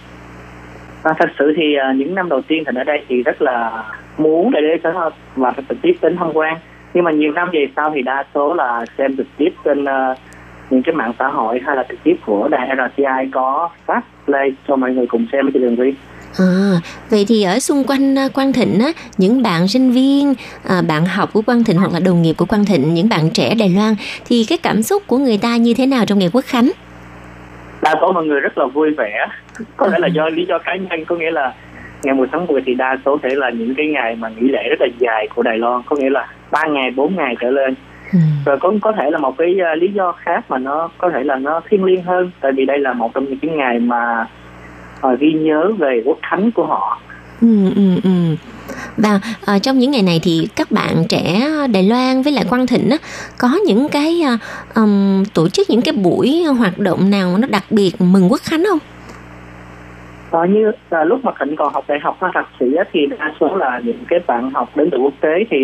[1.07, 3.83] À, thật sự thì uh, những năm đầu tiên thành ở đây thì rất là
[4.17, 4.93] muốn để đến
[5.35, 6.57] và trực tiếp đến tham quan.
[6.93, 10.17] Nhưng mà nhiều năm về sau thì đa số là xem trực tiếp trên uh,
[10.69, 14.55] những cái mạng xã hội hay là trực tiếp của đài RTI có phát lên
[14.67, 15.93] cho mọi người cùng xem trên đường vi
[16.39, 16.71] À,
[17.09, 20.33] vậy thì ở xung quanh Quang Thịnh á, những bạn sinh viên,
[20.69, 23.29] à, bạn học của Quang Thịnh hoặc là đồng nghiệp của Quang Thịnh, những bạn
[23.33, 23.95] trẻ Đài Loan
[24.25, 26.71] thì cái cảm xúc của người ta như thế nào trong ngày Quốc khánh?
[27.81, 29.27] đa số mọi người rất là vui vẻ
[29.77, 31.53] có thể là do lý do cá nhân có nghĩa là
[32.03, 34.69] ngày 10 tháng 10 thì đa số thể là những cái ngày mà nghỉ lễ
[34.69, 37.75] rất là dài của Đài Loan có nghĩa là ba ngày bốn ngày trở lên
[38.13, 38.19] ừ.
[38.45, 41.23] rồi có có thể là một cái uh, lý do khác mà nó có thể
[41.23, 44.25] là nó thiêng liêng hơn tại vì đây là một trong những cái ngày mà
[45.07, 46.99] uh, ghi nhớ về quốc khánh của họ
[47.41, 48.09] ừ, ừ, ừ.
[48.97, 49.19] Và
[49.55, 52.89] uh, trong những ngày này thì các bạn trẻ Đài Loan với lại Quang Thịnh
[52.89, 52.97] á,
[53.37, 54.39] có những cái uh,
[54.75, 58.63] um, tổ chức những cái buổi hoạt động nào nó đặc biệt mừng quốc khánh
[58.69, 58.79] không?
[60.31, 63.33] Ờ, như là lúc mà Thịnh còn học đại học hay thạc sĩ thì đa
[63.39, 65.57] số là những cái bạn học đến từ quốc tế thì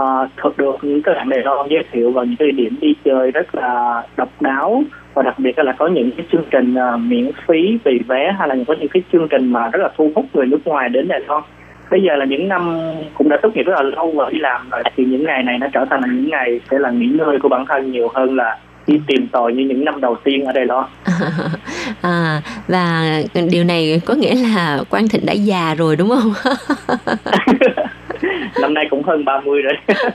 [0.00, 2.94] uh, thực được những cái bạn Đài Loan giới thiệu vào những cái điểm đi
[3.04, 4.82] chơi rất là độc đáo
[5.14, 8.48] và đặc biệt là có những cái chương trình uh, miễn phí vì vé hay
[8.48, 11.08] là có những cái chương trình mà rất là thu hút người nước ngoài đến
[11.08, 11.42] Đài Loan.
[11.90, 12.80] Bây giờ là những năm
[13.14, 15.58] cũng đã tốt nghiệp rất là lâu và đi làm rồi thì những ngày này
[15.58, 18.36] nó trở thành là những ngày sẽ là nghỉ ngơi của bản thân nhiều hơn
[18.36, 18.58] là
[18.90, 20.88] đi tìm tòi như những năm đầu tiên ở đây đó
[22.00, 23.18] à, và
[23.50, 26.32] điều này có nghĩa là Quang Thịnh đã già rồi đúng không?
[28.60, 29.74] năm nay cũng hơn 30 rồi.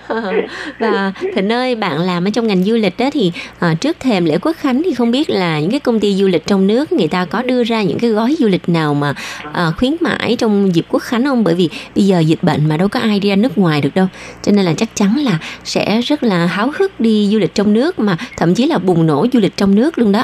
[0.80, 3.32] Và Thịnh ơi bạn làm ở trong ngành du lịch đó thì
[3.72, 6.28] uh, trước thềm lễ quốc khánh thì không biết là những cái công ty du
[6.28, 9.14] lịch trong nước người ta có đưa ra những cái gói du lịch nào mà
[9.47, 11.43] uh, khuyến mãi trong dịp quốc khánh không?
[11.43, 13.95] Bởi vì bây giờ dịch bệnh mà đâu có ai đi ra nước ngoài được
[13.95, 14.08] đâu.
[14.41, 17.74] Cho nên là chắc chắn là sẽ rất là háo hức đi du lịch trong
[17.74, 20.24] nước mà thậm chí là bùng nổ du lịch trong nước luôn đó.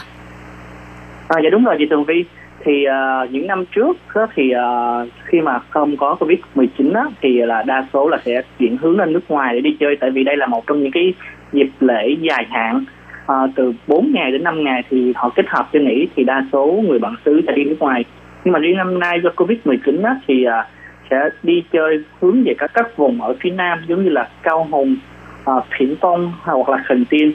[1.28, 2.24] À, dạ đúng rồi chị Tường Vi
[2.66, 7.12] thì uh, những năm trước đó, thì uh, khi mà không có covid 19 đó,
[7.22, 9.98] thì là đa số là sẽ chuyển hướng lên nước ngoài để đi chơi.
[10.00, 11.14] Tại vì đây là một trong những cái
[11.54, 12.84] dịp lễ dài hạn
[13.32, 16.46] uh, từ 4 ngày đến 5 ngày thì họ kết hợp cho nghỉ thì đa
[16.54, 18.06] số người bản xứ sẽ đi nước ngoài.
[18.44, 20.66] Nhưng mà riêng năm nay do covid 19 đó, thì uh,
[21.10, 24.68] sẽ đi chơi hướng về các các vùng ở phía nam giống như là cao
[24.72, 24.96] hùng
[25.52, 27.32] uh, phiến tông hoặc là khẩn tiên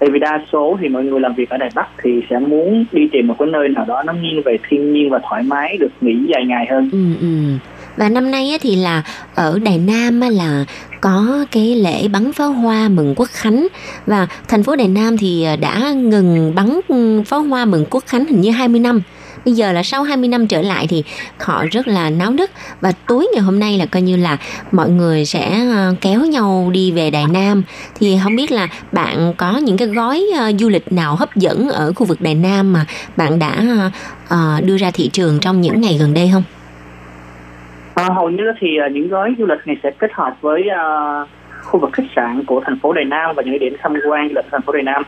[0.00, 2.84] tại vì đa số thì mọi người làm việc ở đài bắc thì sẽ muốn
[2.92, 5.76] đi tìm một cái nơi nào đó nó nghiêng về thiên nhiên và thoải mái
[5.76, 6.90] được nghỉ dài ngày hơn.
[6.92, 7.26] Ừ, ừ.
[7.96, 9.02] và năm nay thì là
[9.34, 10.64] ở đài nam là
[11.00, 13.66] có cái lễ bắn pháo hoa mừng quốc khánh.
[14.06, 18.04] Và thành phố đài nam thì à, đã ngừng bắn ừ, pháo hoa mừng quốc
[18.06, 19.02] khánh hình như 20 năm
[19.46, 21.04] bây giờ là sau 20 năm trở lại thì
[21.40, 22.50] họ rất là náo nức.
[22.80, 24.36] Và tối ngày hôm nay là coi như là
[24.72, 27.62] mọi người sẽ ờ, kéo nhau đi về Đài Nam.
[27.94, 31.68] Thì không biết là bạn có những cái gói ờ, du lịch nào hấp dẫn
[31.68, 32.84] ở khu vực Đài Nam mà
[33.16, 33.54] bạn đã
[34.28, 36.42] ờ, đưa ra thị trường trong những ngày gần đây không?
[37.94, 41.28] À, hầu như thì những gói du lịch này sẽ kết hợp với uh,
[41.62, 44.34] khu vực khách sạn của thành phố Đài Nam và những điểm tham quan du
[44.34, 45.02] lịch thành phố Đài Nam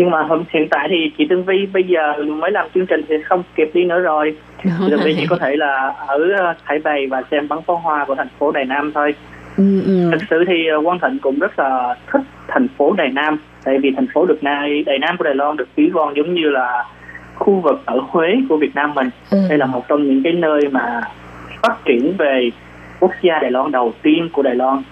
[0.00, 3.00] nhưng mà hôm hiện tại thì chị Tương Vi bây giờ mới làm chương trình
[3.08, 6.54] thì không kịp đi nữa rồi chị Tương Vi chỉ có thể là ở ờ,
[6.66, 9.14] Thái Bày và xem bắn pháo hoa của thành phố Đài Nam thôi
[9.56, 10.10] Ừ, ừ.
[10.12, 13.78] thực sự thì ờ, Quang Thịnh cũng rất là thích thành phố Đài Nam tại
[13.78, 16.50] vì thành phố được nay Đài Nam của Đài Loan được ví von giống như
[16.50, 16.84] là
[17.34, 19.38] khu vực ở Huế của Việt Nam mình Ừ.
[19.48, 21.00] đây là một trong những cái nơi mà
[21.62, 22.50] phát triển về
[23.00, 24.82] quốc gia Đài Loan đầu tiên của Đài Loan.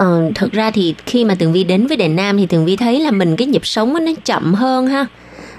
[0.00, 2.76] Ờ, thực ra thì khi mà Tường Vi đến với Đài Nam thì Tường Vi
[2.76, 5.06] thấy là mình cái nhịp sống nó chậm hơn ha.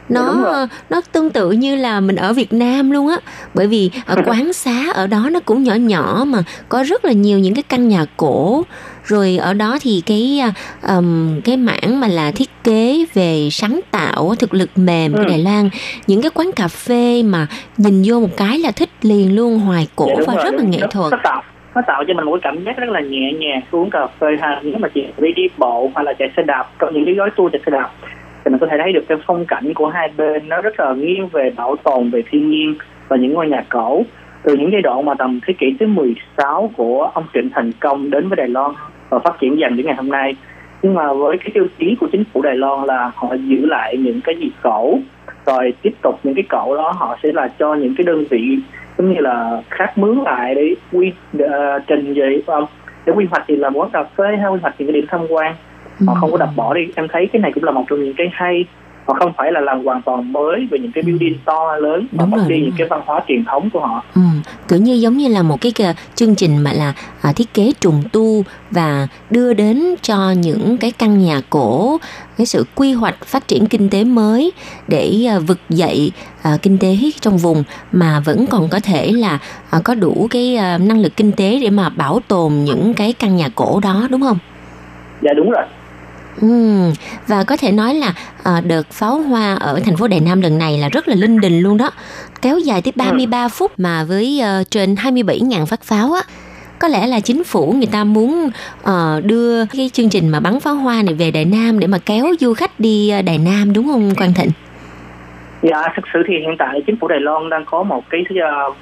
[0.10, 0.46] Nó
[0.90, 3.18] nó tương tự như là mình ở Việt Nam luôn á.
[3.54, 7.12] Bởi vì ở quán xá ở đó nó cũng nhỏ nhỏ mà có rất là
[7.12, 8.64] nhiều những cái căn nhà cổ.
[9.04, 10.42] Rồi ở đó thì cái
[10.82, 15.26] ừm, cái mảng mà là thiết kế về sáng tạo thực lực mềm của Ừ.
[15.28, 15.70] Đài Loan.
[16.08, 19.88] Những cái quán cà phê mà nhìn vô một cái là thích liền luôn hoài
[19.96, 21.14] cổ Dạ, và rất là nghệ thuật
[21.76, 24.28] nó tạo cho mình một cái cảm giác rất là nhẹ nhàng uống cà phê
[24.42, 24.60] ha.
[24.64, 27.30] Nếu mà chị đi đi bộ hoặc là chạy xe đạp, có những cái gói
[27.36, 27.90] tour chạy xe đạp,
[28.46, 30.94] thì mình có thể thấy được cái phong cảnh của hai bên nó rất là
[30.94, 32.76] nghiêng về bảo tồn, về thiên nhiên
[33.08, 34.04] và những ngôi nhà cổ.
[34.44, 38.10] Từ những giai đoạn mà tầm thế kỷ thứ 16 của ông Trịnh Thành Công
[38.10, 38.72] đến với Đài Loan
[39.10, 40.36] và phát triển dần đến ngày hôm nay
[40.82, 43.98] nhưng mà với cái tiêu chí của chính phủ Đài Loan là họ giữ lại
[43.98, 45.00] những cái gì cổ
[45.46, 48.58] rồi tiếp tục những cái cổ đó họ sẽ là cho những cái đơn vị
[48.98, 52.66] giống như là khác mướn lại để quy ờ, trình về không
[53.06, 55.22] để quy hoạch thì là quán cà phê hay quy hoạch những cái điểm tham
[55.30, 55.56] quan.
[56.08, 56.88] Họ không có đập bỏ đi.
[56.96, 58.66] Em thấy cái này cũng là một trong những cái hay
[59.06, 62.26] họ không phải là làm hoàn toàn mới về những cái building to lớn mà
[62.26, 64.04] Đúng rồi, đi những cái văn hóa truyền thống của họ.
[64.16, 64.22] Ừ,
[64.68, 65.84] kiểu như giống như là một cái kì-
[66.16, 70.92] chương trình mà là à, thiết kế trùng tu và đưa đến cho những cái
[70.92, 71.98] căn nhà cổ
[72.38, 74.52] cái sự quy hoạch phát triển kinh tế mới
[74.88, 79.40] để à, vực dậy à, kinh tế trong vùng mà vẫn còn có thể là
[79.70, 83.14] à, có đủ cái à, năng lực kinh tế để mà bảo tồn những cái
[83.14, 84.38] căn nhà cổ đó đúng không?
[85.22, 85.64] dạ đúng rồi
[86.42, 86.48] Ừ,
[87.28, 88.14] và có thể nói là
[88.44, 91.42] à, đợt pháo hoa ở thành phố Đài Nam lần này là rất là linh
[91.42, 91.92] đình luôn đó.
[92.42, 96.22] Kéo dài tới 33 phút mà với ờ, trên 27.000 phát pháo á.
[96.80, 98.50] Có lẽ là chính phủ người ta muốn
[98.84, 101.98] ờ, đưa cái chương trình mà bắn pháo hoa này về Đài Nam để mà
[102.06, 104.50] kéo du khách đi Đài Nam đúng không Quang Thịnh?
[105.62, 108.76] Dạ, thực sự thì hiện tại chính phủ Đài Loan đang có một cái uh,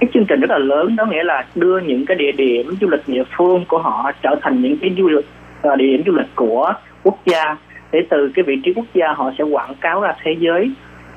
[0.00, 2.88] cái chương trình rất là lớn đó nghĩa là đưa những cái địa điểm du
[2.88, 6.12] lịch địa phương của họ trở thành những cái du lịch uh, địa điểm du
[6.12, 7.56] lịch của quốc gia.
[7.92, 10.70] Để từ cái vị trí quốc gia họ sẽ quảng cáo ra thế giới.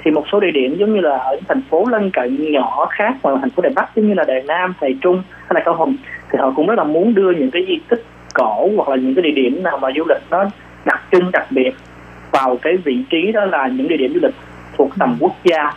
[0.03, 2.87] Thì một số địa điểm giống như là ở những thành phố lân cận nhỏ
[2.89, 5.61] khác ngoài thành phố Đài Bắc giống như là Đài Nam, Đài Trung hay là
[5.65, 5.95] Cao Hùng
[6.31, 9.15] thì họ cũng rất là muốn đưa những cái di tích cổ hoặc là những
[9.15, 10.45] cái địa điểm nào mà du lịch nó
[10.85, 11.71] đặc trưng đặc biệt
[12.31, 14.35] vào cái vị trí đó là những địa điểm du lịch
[14.77, 15.73] thuộc tầm quốc gia.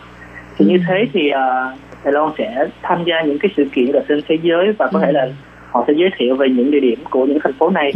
[0.57, 4.03] Thì như thế thì uh, Đài Loan sẽ tham gia những cái sự kiện ở
[4.07, 5.27] trên thế giới và có thể là
[5.75, 7.93] họ sẽ giới thiệu về những địa điểm của những thành phố này.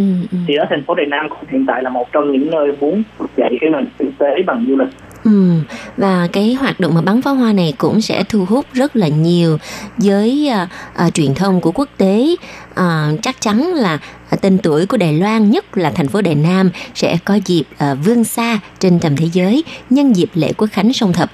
[0.47, 3.03] Thì ở thành phố Đài Nam cũng hiện tại là một trong những nơi muốn
[3.37, 4.87] dậy cái nền kinh tế bằng du lịch.
[5.23, 5.51] Ừ,
[5.97, 9.07] và cái hoạt động mà bắn pháo hoa này cũng sẽ thu hút rất là
[9.07, 9.57] nhiều
[9.97, 12.35] giới à, à, truyền thông của quốc tế.
[12.75, 13.99] À, chắc chắn là
[14.41, 17.93] tên tuổi của Đài Loan nhất là thành phố Đài Nam sẽ có dịp à,
[18.05, 21.29] vươn xa trên tầm thế giới nhân dịp lễ quốc khánh sông Thập.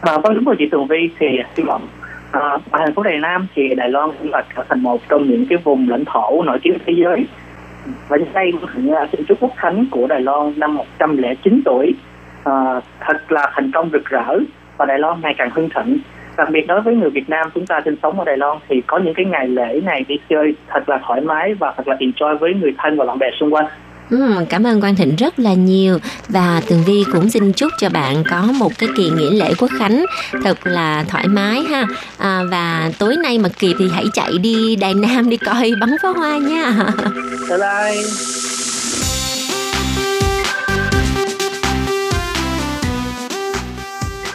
[0.00, 1.10] À, vâng đúng rồi chị Tường Vi.
[1.18, 1.26] Thì
[1.56, 1.88] hy vọng
[2.32, 5.00] Ờ, à, ở thành phố Đài Nam thì Đài Loan cũng là trở thành một
[5.08, 7.26] trong những cái vùng lãnh thổ nổi tiếng thế giới.
[8.08, 11.94] Và nhân đây cũng là ra chúc quốc khánh của Đài Loan năm 109 tuổi
[12.44, 14.38] à, thật là thành công rực rỡ
[14.76, 15.98] và Đài Loan ngày càng hưng thịnh.
[16.36, 18.82] Đặc biệt đối với người Việt Nam chúng ta sinh sống ở Đài Loan thì
[18.86, 21.96] có những cái ngày lễ này đi chơi thật là thoải mái và thật là
[22.00, 23.66] enjoy với người thân và bạn bè xung quanh.
[24.10, 25.98] Ừ, cảm ơn Quang Thịnh rất là nhiều
[26.28, 29.70] và Tường Vi cũng xin chúc cho bạn có một cái kỳ nghỉ lễ quốc
[29.78, 30.04] khánh
[30.44, 31.86] thật là thoải mái ha
[32.18, 35.96] à, và tối nay mà kịp thì hãy chạy đi Đài Nam đi coi bắn
[36.02, 36.86] pháo hoa nha.
[37.48, 38.02] Bye bye.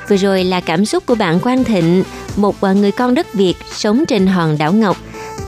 [0.10, 2.04] Vừa rồi là cảm xúc của bạn Quang Thịnh,
[2.36, 4.98] một à, người con đất Việt sống trên hòn đảo Ngọc.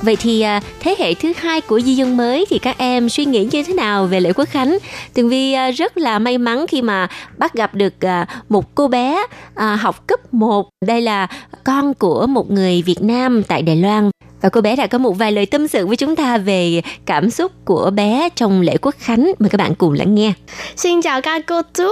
[0.04, 3.26] Vậy thì à, thế hệ thứ hai của di dân mới thì các em suy
[3.26, 4.78] nghĩ như thế nào về lễ Quốc Khánh?
[5.14, 8.88] Tường Vi à, rất là may mắn khi mà bắt gặp được à, một cô
[8.88, 9.26] bé
[9.56, 10.70] học cấp 1.
[10.86, 11.28] Đây là
[11.64, 14.10] con của một người Việt Nam tại Đài Loan.
[14.42, 17.30] Và cô bé đã có một vài lời tâm sự với chúng ta về cảm
[17.30, 19.32] xúc của bé trong lễ Quốc Khánh.
[19.40, 20.34] Mời các bạn cùng lắng nghe.
[20.76, 21.90] Xin chào các cô chú,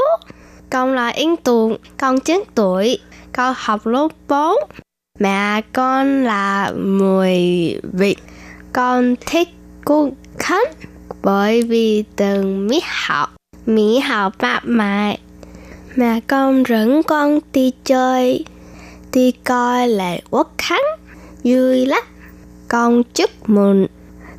[0.69, 2.99] con là Yên Tùng, con 9 tuổi,
[3.33, 4.55] con học lớp 4
[5.20, 7.40] Mẹ con là người
[7.92, 8.16] Việt,
[8.72, 9.48] con thích
[9.84, 10.08] Quốc
[10.38, 10.64] Khánh
[11.22, 15.18] bởi vì từ Mỹ học, Mỹ học bạn mẹ.
[15.96, 18.44] Mẹ con dẫn con đi chơi,
[19.12, 20.84] đi coi lễ Quốc Khánh,
[21.44, 22.02] vui lắm.
[22.68, 23.86] Con chúc mừng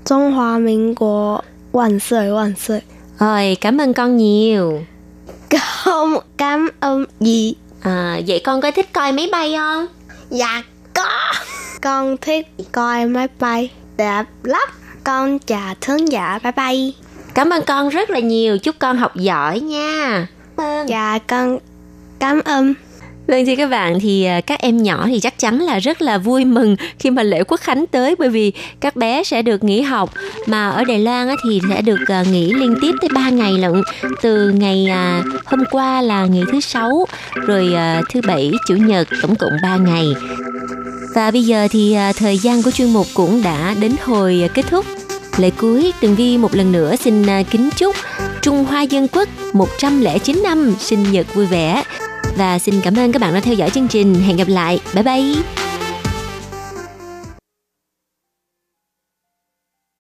[0.06, 2.82] Trung Hoa民国万岁万岁。
[3.20, 4.82] Rồi, cảm ơn con nhiều.
[5.84, 7.56] Không cảm ơn gì.
[7.82, 9.86] À, vậy con có thích coi máy bay không?
[10.30, 10.64] Dạ
[10.95, 11.33] có.
[11.83, 14.69] Con thích coi máy bay đẹp lắm.
[15.05, 16.93] Con chào thính giả bye bye.
[17.35, 20.27] Cảm ơn con rất là nhiều, chúc con học giỏi nha.
[20.87, 21.59] Dạ con
[22.19, 22.75] cảm ơn.
[23.33, 26.19] Vâng thưa các bạn thì à, các em nhỏ thì chắc chắn là rất là
[26.19, 29.81] vui mừng khi mà lễ quốc khánh tới bởi vì các bé sẽ được nghỉ
[29.81, 30.11] học.
[30.47, 33.73] Mà ở Đài Loan thì sẽ được à, nghỉ liên tiếp tới 3 ngày lận.
[34.23, 37.75] Từ ngày à, hôm qua là ngày thứ sáu rồi
[38.11, 40.07] thứ bảy chủ nhật tổng cộng 3 ngày.
[41.15, 44.87] Và bây giờ thì thời gian của chuyên mục cũng đã đến hồi kết thúc.
[45.37, 47.97] Lễ cuối, Tường Vi một lần nữa xin kính chúc
[48.43, 51.83] Trung Hoa Dân Quốc 109 năm sinh nhật vui vẻ
[52.37, 54.15] và xin cảm ơn các bạn đã theo dõi chương trình.
[54.15, 54.81] Hẹn gặp lại.
[54.95, 55.72] Bye bye.